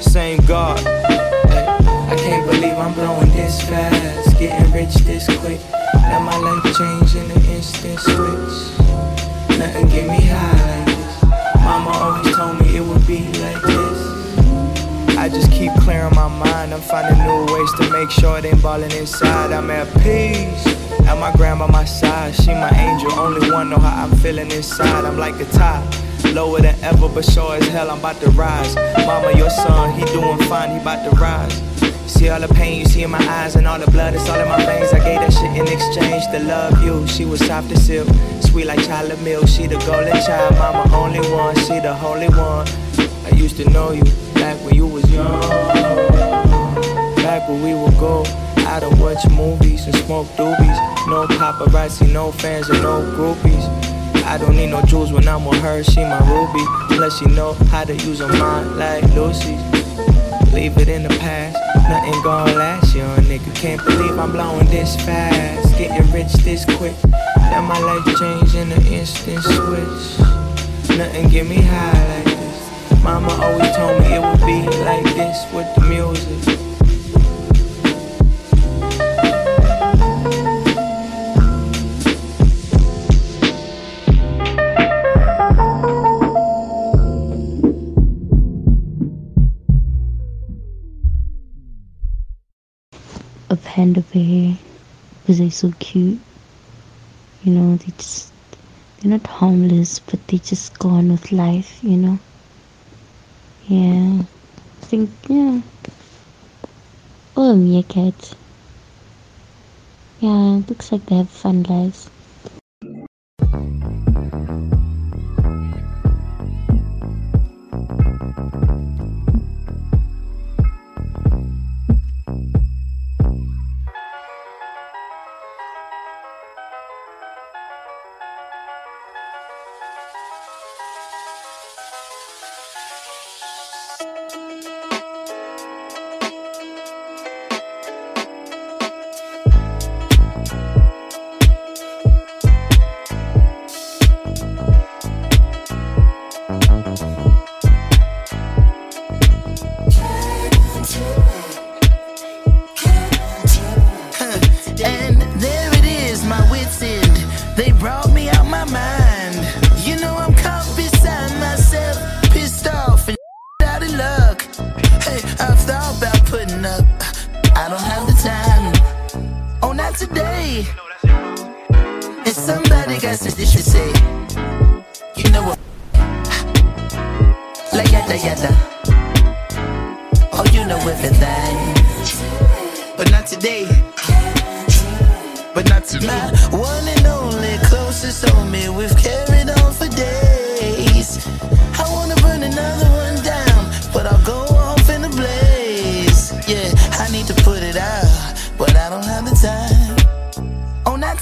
same 0.00 0.38
God. 0.46 0.78
I 0.86 2.16
can't 2.16 2.46
believe 2.50 2.74
I'm 2.74 2.94
blowing 2.94 3.30
this 3.30 3.62
fast. 3.62 4.38
getting 4.38 4.72
rich 4.72 4.94
this 5.06 5.26
quick. 5.40 5.60
Now 5.94 6.20
my 6.20 6.36
life 6.36 6.64
changed 6.76 7.16
in 7.16 7.30
an 7.30 7.44
instant 7.50 7.98
switch. 8.00 9.58
Nothing 9.58 9.88
get 9.88 10.08
me 10.08 10.20
high 10.20 10.76
like 10.76 10.86
this. 10.86 11.22
Mama 11.64 11.90
always 11.90 12.36
told 12.36 12.60
me 12.60 12.76
it 12.76 12.82
would 12.82 13.06
be 13.06 13.24
like 13.40 13.62
this. 13.62 14.11
Just 15.32 15.50
keep 15.50 15.72
clearing 15.80 16.14
my 16.14 16.28
mind. 16.28 16.74
I'm 16.74 16.80
finding 16.80 17.18
new 17.24 17.54
ways 17.54 17.72
to 17.74 17.90
make 17.90 18.10
sure 18.10 18.38
it 18.38 18.44
ain't 18.44 18.62
ballin' 18.62 18.92
inside. 18.92 19.50
I'm 19.50 19.70
at 19.70 19.88
peace. 20.02 20.66
And 21.08 21.18
my 21.18 21.32
grandma 21.32 21.66
my 21.66 21.84
side, 21.84 22.34
she 22.34 22.48
my 22.48 22.70
angel. 22.70 23.12
Only 23.12 23.50
one 23.50 23.70
know 23.70 23.78
how 23.78 24.04
I'm 24.04 24.14
feeling 24.18 24.50
inside. 24.50 25.04
I'm 25.04 25.18
like 25.18 25.40
a 25.40 25.46
top. 25.46 25.82
Lower 26.34 26.60
than 26.60 26.76
ever, 26.82 27.08
but 27.08 27.24
sure 27.24 27.56
as 27.56 27.66
hell 27.68 27.90
I'm 27.90 27.98
about 27.98 28.20
to 28.20 28.30
rise. 28.30 28.76
Mama, 29.06 29.32
your 29.36 29.50
son, 29.50 29.98
he 29.98 30.04
doing 30.06 30.38
fine, 30.48 30.70
he 30.70 30.78
about 30.78 31.02
to 31.10 31.16
rise. 31.16 31.62
See 32.06 32.28
all 32.28 32.40
the 32.40 32.48
pain 32.48 32.80
you 32.80 32.84
see 32.84 33.02
in 33.02 33.10
my 33.10 33.24
eyes 33.26 33.56
and 33.56 33.66
all 33.66 33.78
the 33.78 33.90
blood 33.90 34.14
that's 34.14 34.28
all 34.28 34.38
in 34.38 34.48
my 34.48 34.64
veins. 34.64 34.92
I 34.92 34.98
gave 34.98 35.20
that 35.20 35.32
shit 35.32 35.56
in 35.56 35.66
exchange 35.66 36.24
to 36.32 36.38
love 36.40 36.82
you. 36.84 37.06
She 37.08 37.24
was 37.24 37.40
soft 37.44 37.72
as 37.72 37.86
silk, 37.86 38.08
sweet 38.42 38.66
like 38.66 38.82
chocolate 38.86 39.20
milk. 39.22 39.48
She 39.48 39.66
the 39.66 39.78
golden 39.78 40.14
child, 40.24 40.56
mama 40.56 40.94
only 40.94 41.20
one. 41.30 41.56
She 41.56 41.80
the 41.80 41.94
holy 41.94 42.28
one. 42.28 42.66
I 43.24 43.30
used 43.34 43.56
to 43.56 43.68
know 43.70 43.92
you 43.92 44.04
back 44.42 44.58
when 44.64 44.74
you 44.74 44.88
was 44.88 45.08
young. 45.08 45.40
Back 47.22 47.48
when 47.48 47.62
we 47.62 47.74
would 47.74 47.96
go 47.96 48.24
out 48.66 48.82
and 48.82 49.00
watch 49.00 49.24
movies 49.30 49.86
and 49.86 49.94
smoke 49.94 50.26
doobies. 50.38 50.78
No 51.06 51.28
paparazzi, 51.28 52.12
no 52.12 52.32
fans 52.32 52.68
and 52.68 52.82
no 52.82 53.02
groupies. 53.14 53.64
I 54.24 54.38
don't 54.38 54.56
need 54.56 54.70
no 54.70 54.82
jewels 54.82 55.12
when 55.12 55.28
I'm 55.28 55.44
with 55.44 55.60
her, 55.60 55.84
she 55.84 56.00
my 56.00 56.18
ruby. 56.28 56.64
Plus 56.96 57.20
she 57.20 57.26
know 57.26 57.52
how 57.70 57.84
to 57.84 57.94
use 57.94 58.18
her 58.18 58.26
mind 58.26 58.76
like 58.78 59.04
Lucy. 59.14 59.56
Leave 60.52 60.76
it 60.76 60.88
in 60.88 61.04
the 61.04 61.14
past, 61.20 61.56
nothing 61.88 62.20
gon' 62.24 62.56
last, 62.56 62.96
young 62.96 63.16
nigga. 63.30 63.54
Can't 63.54 63.82
believe 63.84 64.18
I'm 64.18 64.32
blowing 64.32 64.66
this 64.66 64.96
fast, 64.96 65.78
getting 65.78 66.10
rich 66.10 66.32
this 66.42 66.64
quick. 66.64 66.96
Now 67.52 67.62
my 67.62 67.78
life 67.78 68.04
changed 68.18 68.56
in 68.56 68.72
an 68.72 68.86
instant 68.88 69.40
switch. 69.40 70.98
Nothing 70.98 71.28
get 71.28 71.46
me 71.46 71.62
high 71.62 72.24
like. 72.24 72.31
Mama 73.02 73.32
always 73.42 73.76
told 73.76 74.00
me 74.00 74.14
it 74.14 74.20
would 74.20 74.40
be 74.46 74.62
like 74.84 75.04
this 75.14 75.46
with 75.52 75.74
the 75.74 75.80
music. 75.82 76.62
a 93.52 93.56
panda 93.56 94.00
bear 94.14 94.56
because 95.20 95.38
they're 95.38 95.50
so 95.50 95.70
cute. 95.78 96.18
You 97.44 97.52
know, 97.52 97.76
they 97.76 97.92
just 97.98 98.32
they're 98.98 99.10
not 99.10 99.26
harmless, 99.26 99.98
but 99.98 100.26
they 100.28 100.38
just 100.38 100.78
go 100.78 100.88
on 100.88 101.10
with 101.12 101.32
life. 101.32 101.78
You 101.82 101.98
know. 101.98 102.18
Yeah, 103.64 104.22
I 104.22 104.84
think 104.84 105.10
yeah. 105.28 105.62
Oh, 107.36 107.50
or 107.50 107.52
a 107.52 107.56
meerkat. 107.56 108.34
Yeah, 110.18 110.60
looks 110.68 110.92
like 110.92 111.06
they 111.06 111.16
have 111.16 111.30
fun 111.30 111.62
lives. 111.64 112.10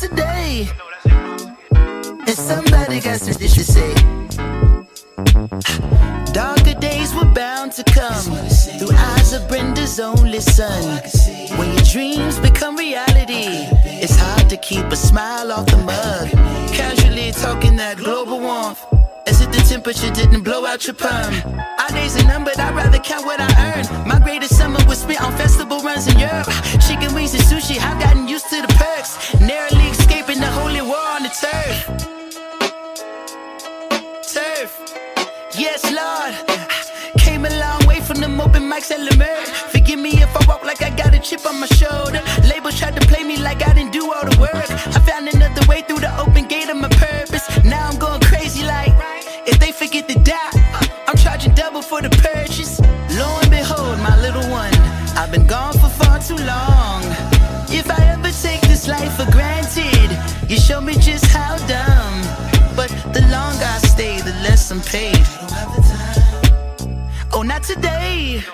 Today. 0.01 0.67
And 1.05 2.37
somebody 2.37 3.01
got 3.01 3.21
some 3.21 3.35
shit 3.35 3.51
to 3.51 3.65
say. 3.65 3.93
Darker 6.33 6.75
days 6.81 7.15
were 7.15 7.31
bound 7.35 7.73
to 7.73 7.85
come 7.85 8.23
through 8.79 8.97
eyes 8.97 9.33
of 9.35 9.47
Brenda's 9.49 10.01
only 10.01 10.41
son. 10.41 11.03
When 11.59 11.73
your 11.75 11.85
dreams 11.85 12.39
become 12.39 12.77
reality, 12.77 13.69
it's 14.03 14.17
hard 14.17 14.49
to 14.49 14.57
keep 14.57 14.87
a 14.87 14.97
smile 14.97 15.53
off 15.53 15.67
the 15.67 15.77
mug. 15.79 16.31
Casually 16.73 17.33
talking 17.33 17.77
that 17.77 17.99
global 17.99 18.41
warmth. 18.41 18.83
As 19.27 19.41
if 19.43 19.53
the 19.53 19.63
temperature 19.69 20.11
didn't 20.11 20.43
blow 20.43 20.65
out 20.65 20.87
your 20.87 20.95
perm. 20.95 21.35
Our 21.79 21.89
days 21.91 22.17
are 22.17 22.27
numbered, 22.27 22.59
I'd 22.59 22.75
rather 22.75 22.99
count 22.99 23.27
what 23.27 23.39
I 23.41 23.51
earn. 23.67 24.09
My 24.09 24.19
greatest 24.19 24.57
summer 24.57 24.81
was 24.89 25.03
spent 25.03 25.23
on 25.23 25.33
festival 25.37 25.79
runs 25.81 26.07
in 26.07 26.19
Europe. 26.19 26.49
Chicken 26.89 27.15
wings 27.15 27.35
and 27.35 27.43
sushi, 27.45 27.79
I've 27.79 28.01
gotten 28.01 28.27
used 28.27 28.49
to 28.51 28.63
the 28.63 28.69
perks. 28.69 29.39
Narrowly 29.41 29.90
holy 30.61 30.83
war 30.83 31.07
on 31.17 31.23
the 31.23 31.33
turf. 31.43 31.77
Turf. 34.35 34.71
Yes, 35.57 35.81
Lord. 35.99 36.35
Came 37.19 37.45
a 37.45 37.53
long 37.65 37.81
way 37.87 38.01
from 38.01 38.19
them 38.21 38.41
open 38.41 38.65
mics 38.71 38.91
at 38.91 39.01
Leimert. 39.07 39.47
Forgive 39.73 39.99
me 39.99 40.11
if 40.27 40.33
I 40.37 40.41
walk 40.47 40.63
like 40.65 40.83
I 40.83 40.91
got 40.91 41.15
a 41.15 41.19
chip 41.19 41.47
on 41.47 41.59
my 41.61 41.67
shoulder. 41.67 42.21
Labels 42.51 42.79
tried 42.79 42.97
to 43.01 43.07
play 43.07 43.25
me 43.25 43.37
like 43.39 43.67
I 43.67 43.73
didn't 43.75 43.93
do 43.93 44.13
all 44.13 44.25
the 44.31 44.37
work. 44.47 44.71
I 44.97 45.01
found 45.09 45.29
another 45.29 45.65
way 45.67 45.81
through 45.83 46.01
the 46.07 46.13
open 46.21 46.45
gate 46.47 46.69
of 46.69 46.77
my 46.77 46.89
purpose. 46.89 47.45
Now 47.65 47.89
I'm 47.89 47.99
going 47.99 48.21
crazy 48.21 48.63
like 48.65 48.93
if 49.47 49.59
they 49.59 49.73
forget 49.73 50.09
to 50.09 50.19
die, 50.35 50.53
I'm 51.09 51.17
charging 51.17 51.55
double 51.55 51.83
for 51.83 52.01
the 52.03 52.11
purchase. 52.11 52.50
Less 64.71 64.77
I'm 64.77 64.83
paid. 64.83 65.27
Oh, 67.33 67.43
not 67.43 67.65
today. 67.65 68.45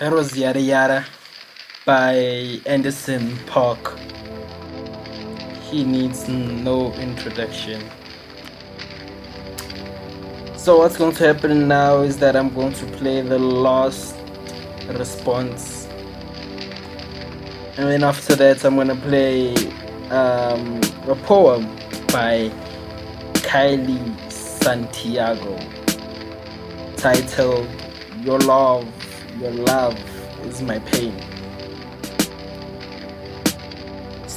That 0.00 0.12
was 0.12 0.36
Yada 0.36 0.60
Yada 0.60 1.06
by 1.86 2.60
Anderson 2.66 3.36
.Paak. 3.46 4.13
He 5.74 5.82
needs 5.82 6.28
no 6.28 6.92
introduction. 6.92 7.82
So 10.54 10.78
what's 10.78 10.96
going 10.96 11.16
to 11.16 11.26
happen 11.26 11.66
now 11.66 12.02
is 12.02 12.16
that 12.18 12.36
I'm 12.36 12.54
going 12.54 12.74
to 12.74 12.86
play 12.86 13.22
the 13.22 13.40
last 13.40 14.14
response. 14.86 15.88
And 17.76 17.88
then 17.90 18.04
after 18.04 18.36
that 18.36 18.64
I'm 18.64 18.76
gonna 18.76 18.94
play 18.94 19.52
um, 20.10 20.80
a 21.08 21.16
poem 21.24 21.64
by 22.12 22.52
Kylie 23.42 24.30
Santiago 24.30 25.58
titled 26.96 27.68
Your 28.22 28.38
Love, 28.38 28.86
Your 29.40 29.50
Love 29.50 29.98
is 30.46 30.62
My 30.62 30.78
Pain. 30.78 31.33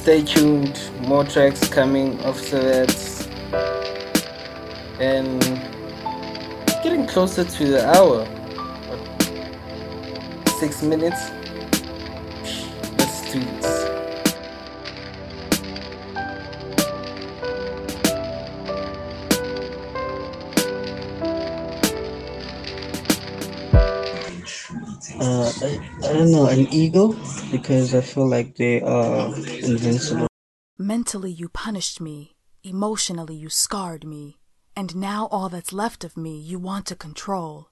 Stay 0.08 0.24
tuned, 0.24 0.90
more 1.06 1.22
tracks 1.22 1.68
coming 1.68 2.18
after 2.20 2.58
that. 2.58 3.28
And 4.98 5.38
getting 6.82 7.06
closer 7.06 7.44
to 7.44 7.66
the 7.66 7.86
hour. 7.94 8.26
Six 10.58 10.82
minutes? 10.82 11.30
Let's 12.96 13.30
do 13.30 13.40
this. 13.40 13.68
Uh, 25.20 25.52
I, 25.62 26.08
I 26.08 26.12
don't 26.14 26.32
know, 26.32 26.46
an 26.46 26.66
eagle 26.72 27.14
because 27.50 27.94
I 27.94 28.00
feel 28.00 28.28
like 28.28 28.56
they 28.56 28.80
are 28.80 29.34
invincible. 29.34 30.28
Mentally, 30.78 31.30
you 31.30 31.48
punished 31.48 32.00
me. 32.00 32.36
Emotionally, 32.62 33.34
you 33.36 33.48
scarred 33.48 34.04
me. 34.04 34.38
And 34.76 34.94
now 34.94 35.26
all 35.30 35.48
that's 35.48 35.72
left 35.72 36.04
of 36.04 36.16
me, 36.16 36.38
you 36.38 36.58
want 36.58 36.86
to 36.86 36.96
control. 36.96 37.70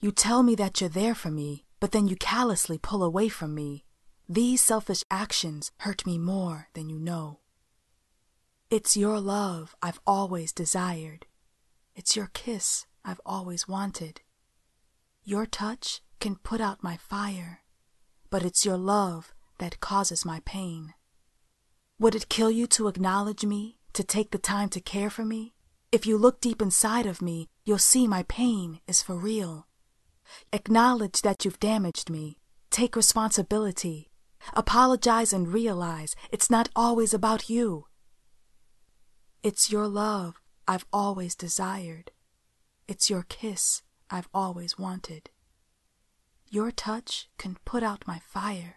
You 0.00 0.12
tell 0.12 0.42
me 0.42 0.54
that 0.54 0.80
you're 0.80 0.90
there 0.90 1.14
for 1.14 1.30
me, 1.30 1.66
but 1.80 1.92
then 1.92 2.08
you 2.08 2.16
callously 2.16 2.78
pull 2.78 3.02
away 3.02 3.28
from 3.28 3.54
me. 3.54 3.84
These 4.28 4.62
selfish 4.62 5.04
actions 5.10 5.70
hurt 5.78 6.06
me 6.06 6.18
more 6.18 6.68
than 6.74 6.88
you 6.88 6.98
know. 6.98 7.40
It's 8.70 8.96
your 8.96 9.20
love 9.20 9.76
I've 9.82 10.00
always 10.06 10.52
desired. 10.52 11.26
It's 11.94 12.16
your 12.16 12.30
kiss 12.32 12.86
I've 13.04 13.20
always 13.24 13.68
wanted. 13.68 14.22
Your 15.22 15.46
touch 15.46 16.00
can 16.18 16.36
put 16.36 16.60
out 16.60 16.82
my 16.82 16.96
fire, 16.96 17.60
but 18.30 18.44
it's 18.44 18.64
your 18.64 18.76
love 18.76 19.32
that 19.58 19.80
causes 19.80 20.24
my 20.24 20.40
pain. 20.44 20.94
Would 21.98 22.14
it 22.14 22.28
kill 22.28 22.50
you 22.50 22.66
to 22.68 22.88
acknowledge 22.88 23.44
me, 23.44 23.78
to 23.94 24.04
take 24.04 24.30
the 24.30 24.38
time 24.38 24.68
to 24.70 24.80
care 24.80 25.10
for 25.10 25.24
me? 25.24 25.54
If 25.92 26.04
you 26.06 26.18
look 26.18 26.40
deep 26.40 26.60
inside 26.60 27.06
of 27.06 27.22
me, 27.22 27.48
you'll 27.64 27.78
see 27.78 28.06
my 28.06 28.24
pain 28.24 28.80
is 28.86 29.02
for 29.02 29.16
real. 29.16 29.66
Acknowledge 30.52 31.22
that 31.22 31.44
you've 31.44 31.60
damaged 31.60 32.10
me. 32.10 32.38
Take 32.70 32.96
responsibility. 32.96 34.10
Apologize 34.52 35.32
and 35.32 35.48
realize 35.48 36.14
it's 36.30 36.50
not 36.50 36.68
always 36.76 37.14
about 37.14 37.48
you. 37.48 37.86
It's 39.42 39.70
your 39.70 39.86
love 39.86 40.40
I've 40.68 40.86
always 40.92 41.34
desired. 41.34 42.10
It's 42.88 43.08
your 43.08 43.22
kiss 43.22 43.82
I've 44.10 44.28
always 44.34 44.78
wanted. 44.78 45.30
Your 46.48 46.70
touch 46.70 47.28
can 47.38 47.56
put 47.64 47.82
out 47.82 48.06
my 48.06 48.20
fire, 48.20 48.76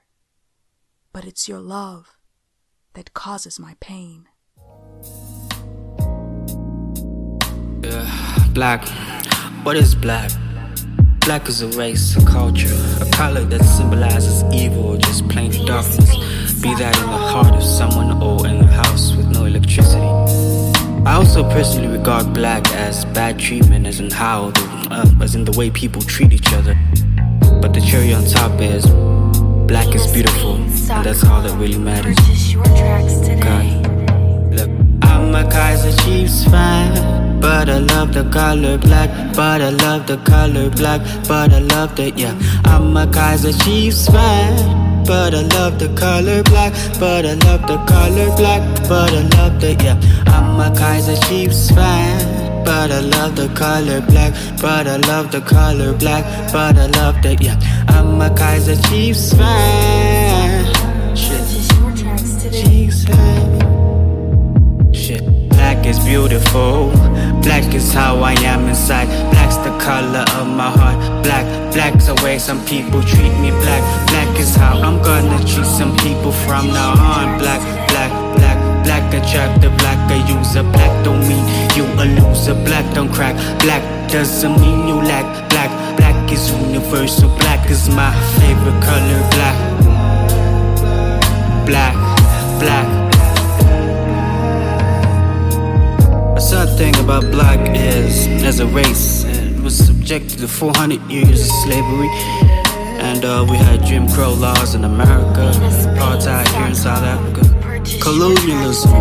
but 1.14 1.24
it's 1.24 1.48
your 1.48 1.60
love 1.60 2.18
that 2.96 3.14
causes 3.14 3.60
my 3.60 3.76
pain. 3.80 4.28
Yeah, 7.84 8.48
black. 8.54 8.88
What 9.64 9.78
is 9.78 9.94
black? 9.94 10.32
Black 11.20 11.48
is 11.48 11.62
a 11.62 11.68
race, 11.78 12.18
a 12.18 12.26
culture, 12.26 12.74
a 13.02 13.10
color 13.12 13.46
that 13.46 13.64
symbolizes 13.64 14.44
evil 14.52 14.96
or 14.96 14.98
just 14.98 15.30
plain 15.30 15.52
darkness. 15.68 16.16
Be 16.64 16.74
that 16.74 16.98
in 16.98 17.06
the 17.06 17.18
heart 17.18 17.54
of 17.54 17.64
someone 17.64 18.20
or 18.24 18.48
in 18.48 18.62
a 18.62 18.68
house 18.68 19.16
with 19.16 19.28
no 19.28 19.46
electricity. 19.46 20.02
I 21.06 21.14
also 21.14 21.44
personally 21.44 21.88
regard 21.88 22.34
black 22.34 22.68
as 22.72 23.06
bad 23.06 23.40
treatment, 23.40 23.86
as 23.86 24.00
in 24.00 24.10
how, 24.10 24.50
the, 24.52 24.88
uh, 24.92 25.24
as 25.24 25.36
in 25.36 25.46
the 25.46 25.58
way 25.58 25.70
people 25.70 26.02
treat 26.02 26.34
each 26.34 26.52
other. 26.52 26.76
But 27.62 27.74
the 27.74 27.82
cherry 27.82 28.14
on 28.14 28.26
top 28.26 28.60
is 28.62 28.86
black 29.68 29.94
is 29.94 30.08
beautiful, 30.12 30.56
and 30.56 31.06
that's 31.06 31.24
all 31.26 31.42
that 31.42 31.56
really 31.58 31.78
matters. 31.78 32.16
God. 32.56 33.66
Look, 34.54 34.70
I'm 35.04 35.36
a 35.36 35.44
Kaiser 35.52 35.96
Chiefs 36.04 36.46
fan, 36.46 37.40
but 37.40 37.70
I 37.70 37.80
love 37.80 38.14
the 38.14 38.24
color 38.30 38.78
black. 38.78 39.10
But 39.36 39.62
I 39.62 39.70
love 39.70 40.08
the 40.08 40.18
color 40.18 40.70
black, 40.70 41.02
but 41.28 41.54
I 41.54 41.60
love 41.60 41.96
the 41.96 42.12
yeah. 42.12 42.34
I'm 42.66 42.96
a 42.98 43.06
Kaiser 43.08 43.54
Chiefs 43.64 44.08
fan, 44.08 45.04
but 45.06 45.34
I 45.36 45.42
love 45.58 45.80
the 45.80 45.90
color 45.96 46.42
black. 46.44 46.74
But 47.00 47.26
I 47.26 47.34
love 47.34 47.62
the 47.68 47.78
color 47.86 48.36
black, 48.38 48.62
but 48.88 49.12
I 49.14 49.22
love 49.38 49.60
the 49.62 49.76
yeah. 49.84 50.00
I'm 50.28 50.60
a 50.60 50.76
Kaiser 50.76 51.18
Chiefs 51.28 51.72
fan, 51.72 52.18
but 52.70 52.92
I 52.92 53.00
love 53.00 53.36
the 53.36 53.50
color 53.56 54.00
black. 54.12 54.32
But 54.62 54.86
I 54.86 54.98
love 55.12 55.32
the 55.32 55.42
color 55.42 55.92
black, 55.94 56.24
but 56.54 56.78
I 56.78 56.86
love 57.00 57.16
the 57.24 57.36
yeah. 57.42 57.58
I'm 57.88 58.22
a 58.22 58.30
Kaiser 58.40 58.80
Chiefs 58.88 59.34
fan. 59.34 60.66
Shit. 61.16 61.46
Chiefs 62.60 63.06
fan. 63.06 64.94
Shit. 64.94 65.24
Black 65.50 65.84
is 65.92 66.00
beautiful. 66.12 66.92
Black 67.42 67.74
is 67.74 67.92
how 67.92 68.20
I 68.32 68.34
am 68.52 68.68
inside. 68.68 69.08
Black's 69.32 69.58
the 69.66 69.74
color 69.80 70.26
of 70.38 70.46
my 70.62 70.70
heart. 70.80 71.00
Black, 71.24 71.46
black's 71.74 72.06
the 72.06 72.16
way 72.24 72.38
some 72.38 72.62
people 72.66 73.02
treat 73.02 73.34
me. 73.44 73.50
Black, 73.64 73.84
black 74.12 74.32
is 74.40 74.54
how 74.56 74.76
I'm 74.88 75.02
gonna 75.02 75.40
treat 75.52 75.70
some 75.80 75.94
people 75.98 76.32
from 76.46 76.68
now 76.68 76.92
on. 77.14 77.40
Black, 77.40 77.62
black, 79.00 79.12
black, 79.12 79.62
black 79.78 80.10
attractive. 80.10 80.36
use 80.36 80.56
a. 80.56 80.64
Black 80.64 81.06
don't 81.06 81.28
mean 81.28 81.46
you 81.76 81.86
a 81.86 82.06
loser. 82.06 82.54
Black 82.66 82.94
don't 82.94 83.12
crack. 83.12 83.36
Black 83.62 83.84
doesn't 84.12 84.60
mean 84.60 84.88
you 84.88 84.96
lack. 84.96 85.50
Black, 85.50 85.98
black 85.98 86.32
is 86.32 86.52
universal. 86.52 87.30
Black 87.38 87.70
is 87.70 87.90
my 87.90 88.12
favorite 88.40 88.82
color. 88.84 89.22
Black, 89.36 89.58
black, 91.66 91.96
black. 92.60 92.88
A 96.36 96.42
sad 96.42 96.78
thing 96.78 96.96
about 97.00 97.24
black 97.32 97.60
is, 97.76 98.28
as 98.44 98.60
a 98.60 98.68
race, 98.68 99.24
it 99.26 99.62
was 99.62 99.78
subjected 99.78 100.40
to 100.40 100.48
400 100.48 101.02
years 101.12 101.42
of 101.42 101.52
slavery. 101.64 102.10
And 103.00 103.24
uh, 103.24 103.46
we 103.50 103.58
had 103.58 103.84
Jim 103.84 104.08
Crow 104.10 104.34
laws 104.34 104.76
in 104.76 104.84
America, 104.84 105.52
apartheid 105.88 106.48
here 106.50 106.68
in 106.68 106.76
South 106.76 107.04
Africa, 107.04 107.39
colonialism, 108.02 108.94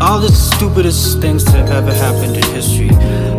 all 0.00 0.20
the 0.20 0.30
stupidest 0.30 1.20
things 1.20 1.44
that 1.46 1.68
ever 1.70 1.92
happened 1.92 2.36
in 2.36 2.42
history, 2.54 2.90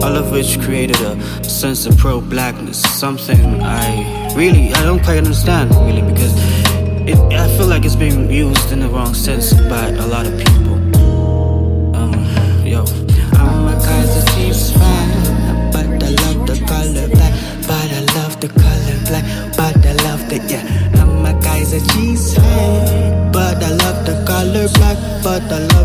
all 0.03 0.15
of 0.15 0.31
which 0.31 0.59
created 0.61 0.99
a 1.01 1.43
sense 1.43 1.85
of 1.85 1.97
pro-blackness, 1.97 2.81
something 2.81 3.61
I 3.61 4.33
really, 4.35 4.73
I 4.73 4.83
don't 4.83 5.03
quite 5.03 5.17
understand, 5.17 5.71
really, 5.85 6.01
because 6.01 6.33
it, 7.07 7.17
I 7.33 7.47
feel 7.57 7.67
like 7.67 7.85
it's 7.85 7.95
being 7.95 8.31
used 8.31 8.71
in 8.71 8.79
the 8.79 8.89
wrong 8.89 9.13
sense 9.13 9.53
by 9.53 9.89
a 9.89 10.07
lot 10.07 10.25
of 10.25 10.37
people. 10.37 10.84
Love 25.55 25.84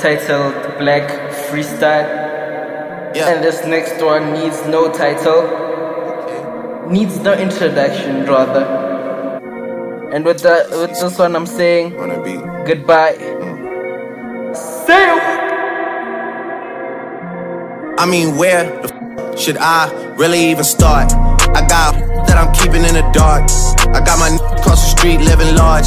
titled 0.00 0.54
Black 0.78 1.08
Freestyle. 1.48 2.18
And 3.14 3.44
this 3.44 3.64
next 3.64 4.02
one 4.02 4.32
needs 4.32 4.64
no 4.66 4.90
title. 4.92 5.42
Needs 6.88 7.18
no 7.20 7.32
introduction, 7.34 8.24
rather. 8.26 8.64
And 10.12 10.24
with 10.24 10.40
that, 10.42 10.70
with 10.70 10.90
this 10.98 11.18
one, 11.18 11.36
I'm 11.36 11.46
saying 11.46 11.90
goodbye. 12.66 13.14
Mm. 13.14 14.56
See 14.56 14.92
you. 14.92 15.20
I 17.98 18.06
mean, 18.08 18.36
where 18.36 18.64
the 18.82 18.88
f- 18.92 19.38
should 19.38 19.58
I 19.58 19.90
really 20.16 20.50
even 20.50 20.64
start? 20.64 21.12
I 21.12 21.60
got 21.66 21.92
that 22.26 22.36
I'm 22.38 22.52
keeping 22.54 22.84
in 22.84 22.94
the 22.94 23.08
dark. 23.12 23.44
I 23.94 24.00
got 24.04 24.18
my 24.18 24.30
n- 24.30 24.58
across 24.58 24.82
the 24.82 24.98
street 24.98 25.18
living 25.18 25.54
large. 25.54 25.86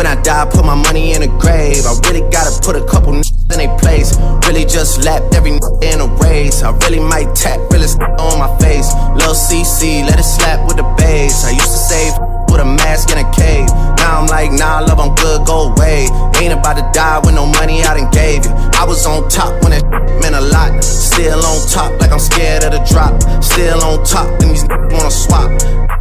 When 0.00 0.06
I 0.06 0.14
die, 0.22 0.48
put 0.50 0.64
my 0.64 0.74
money 0.74 1.12
in 1.12 1.20
the 1.20 1.28
grave. 1.28 1.84
I 1.84 1.92
really 2.08 2.24
gotta 2.30 2.58
put 2.62 2.74
a 2.74 2.82
couple 2.88 3.12
n- 3.14 3.22
in 3.52 3.58
they 3.58 3.68
place. 3.84 4.16
Really 4.48 4.64
just 4.64 5.04
lapped 5.04 5.34
every 5.34 5.52
n- 5.52 5.60
in 5.82 6.00
a 6.00 6.06
race. 6.24 6.62
I 6.62 6.70
really 6.88 7.00
might 7.00 7.34
tap 7.34 7.60
realest 7.70 8.00
on 8.00 8.38
my 8.38 8.48
face. 8.64 8.88
Lil 9.20 9.34
CC, 9.34 10.02
let 10.08 10.18
it 10.18 10.22
slap 10.24 10.66
with 10.66 10.78
the 10.78 10.88
bass. 10.96 11.44
I 11.44 11.50
used 11.50 11.68
to 11.76 11.82
save 11.92 12.14
with 12.50 12.60
a 12.60 12.64
mask 12.64 13.10
in 13.10 13.18
a 13.18 13.28
cave. 13.32 13.68
Now 14.02 14.20
I'm 14.20 14.26
like, 14.26 14.50
nah, 14.52 14.80
love, 14.80 14.98
I'm 14.98 15.14
good, 15.14 15.46
go 15.46 15.70
away. 15.70 16.08
Ain't 16.42 16.52
about 16.52 16.76
to 16.76 16.84
die 16.92 17.20
with 17.24 17.34
no 17.34 17.46
money 17.46 17.82
I 17.82 17.96
done 17.96 18.10
gave 18.10 18.44
you. 18.44 18.52
I 18.74 18.84
was 18.84 19.06
on 19.06 19.28
top 19.28 19.62
when 19.62 19.72
it 19.72 19.84
meant 20.22 20.34
a 20.34 20.40
lot. 20.40 20.82
Still 20.82 21.44
on 21.44 21.68
top, 21.68 22.00
like 22.00 22.10
I'm 22.10 22.18
scared 22.18 22.64
of 22.64 22.72
the 22.72 22.82
drop. 22.90 23.14
Still 23.42 23.80
on 23.82 24.04
top, 24.04 24.28
and 24.42 24.50
these 24.50 24.64
wanna 24.68 25.10
swap. 25.10 25.50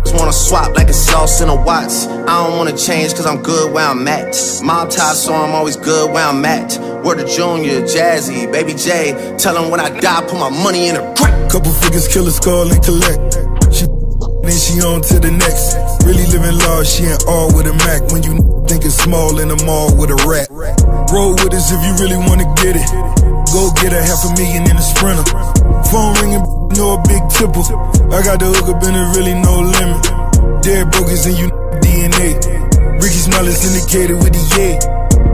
Just 0.03 0.15
wanna 0.15 0.33
swap 0.33 0.75
like 0.75 0.87
it's 0.87 0.97
sauce 0.97 1.41
in 1.41 1.49
a 1.49 1.55
Watts. 1.55 2.07
I 2.07 2.47
don't 2.47 2.57
wanna 2.57 2.75
change 2.75 3.13
cause 3.13 3.25
I'm 3.25 3.41
good 3.43 3.71
where 3.73 3.85
I'm 3.85 4.07
at. 4.07 4.35
Mob 4.63 4.89
tie, 4.89 5.13
so 5.13 5.33
I'm 5.33 5.53
always 5.53 5.75
good 5.75 6.11
where 6.11 6.25
I'm 6.25 6.43
at. 6.45 6.79
Word 7.03 7.17
to 7.19 7.27
Junior, 7.27 7.81
Jazzy, 7.81 8.51
Baby 8.51 8.73
J. 8.73 9.35
Tell 9.37 9.53
them 9.53 9.69
when 9.69 9.79
I 9.79 9.89
die, 9.99 10.21
put 10.21 10.39
my 10.39 10.49
money 10.49 10.87
in 10.87 10.95
a 10.95 11.13
grave. 11.15 11.51
Couple 11.51 11.71
figures, 11.71 12.07
kill 12.07 12.27
a 12.27 12.31
skull 12.31 12.71
and 12.71 12.83
collect. 12.83 13.35
She 13.73 13.85
then 14.43 14.57
she 14.57 14.81
on 14.81 15.01
to 15.01 15.19
the 15.19 15.31
next. 15.31 15.88
Really 16.05 16.25
living 16.27 16.57
large, 16.65 16.87
she 16.87 17.03
ain't 17.05 17.23
all 17.27 17.53
with 17.53 17.67
a 17.67 17.73
Mac. 17.85 18.01
When 18.11 18.23
you 18.23 18.39
think 18.67 18.85
it's 18.85 18.97
small 19.01 19.39
in 19.39 19.49
the 19.49 19.59
mall 19.65 19.95
with 19.95 20.09
a 20.09 20.19
rat. 20.27 20.47
Roll 21.11 21.33
with 21.33 21.53
us 21.53 21.71
if 21.71 21.79
you 21.81 21.93
really 22.01 22.17
wanna 22.17 22.47
get 22.61 22.75
it. 22.77 22.89
Go 23.49 23.71
get 23.81 23.93
a 23.93 24.01
half 24.01 24.21
a 24.25 24.31
million 24.37 24.63
in 24.69 24.77
a 24.77 24.85
sprinter. 24.85 25.25
Phone 25.89 26.13
ringing, 26.21 26.45
know 26.77 26.97
a 26.97 27.01
big 27.09 27.23
tipple. 27.33 27.65
I 28.13 28.21
got 28.21 28.39
the 28.39 28.49
hook 28.49 28.69
up 28.69 28.83
and 28.83 28.95
it 28.95 29.07
really 29.17 29.33
no 29.33 29.65
limit. 29.65 30.01
Dead 30.61 30.91
brokers 30.91 31.25
in 31.25 31.35
you 31.35 31.49
DNA. 31.81 32.37
Rickey 33.01 33.21
Smiley 33.25 33.51
syndicated 33.51 34.17
with 34.21 34.33
the 34.33 34.43
yay. 34.53 34.77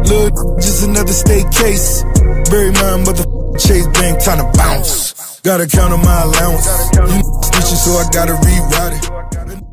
Lil' 0.08 0.32
just 0.60 0.84
another 0.88 1.14
state 1.14 1.50
case. 1.52 2.04
Bury 2.50 2.72
my 2.72 2.98
mother 3.04 3.26
Chase 3.58 3.88
Bank, 3.88 4.24
time 4.24 4.40
to 4.40 4.58
bounce. 4.58 5.40
Gotta 5.42 5.68
count 5.68 5.94
on 5.94 6.02
my 6.02 6.22
allowance. 6.24 6.66
You 6.94 7.22
snitching, 7.44 7.80
so 7.84 7.92
I 7.98 8.08
gotta 8.12 8.34
reroute 8.34 9.60
it. 9.60 9.65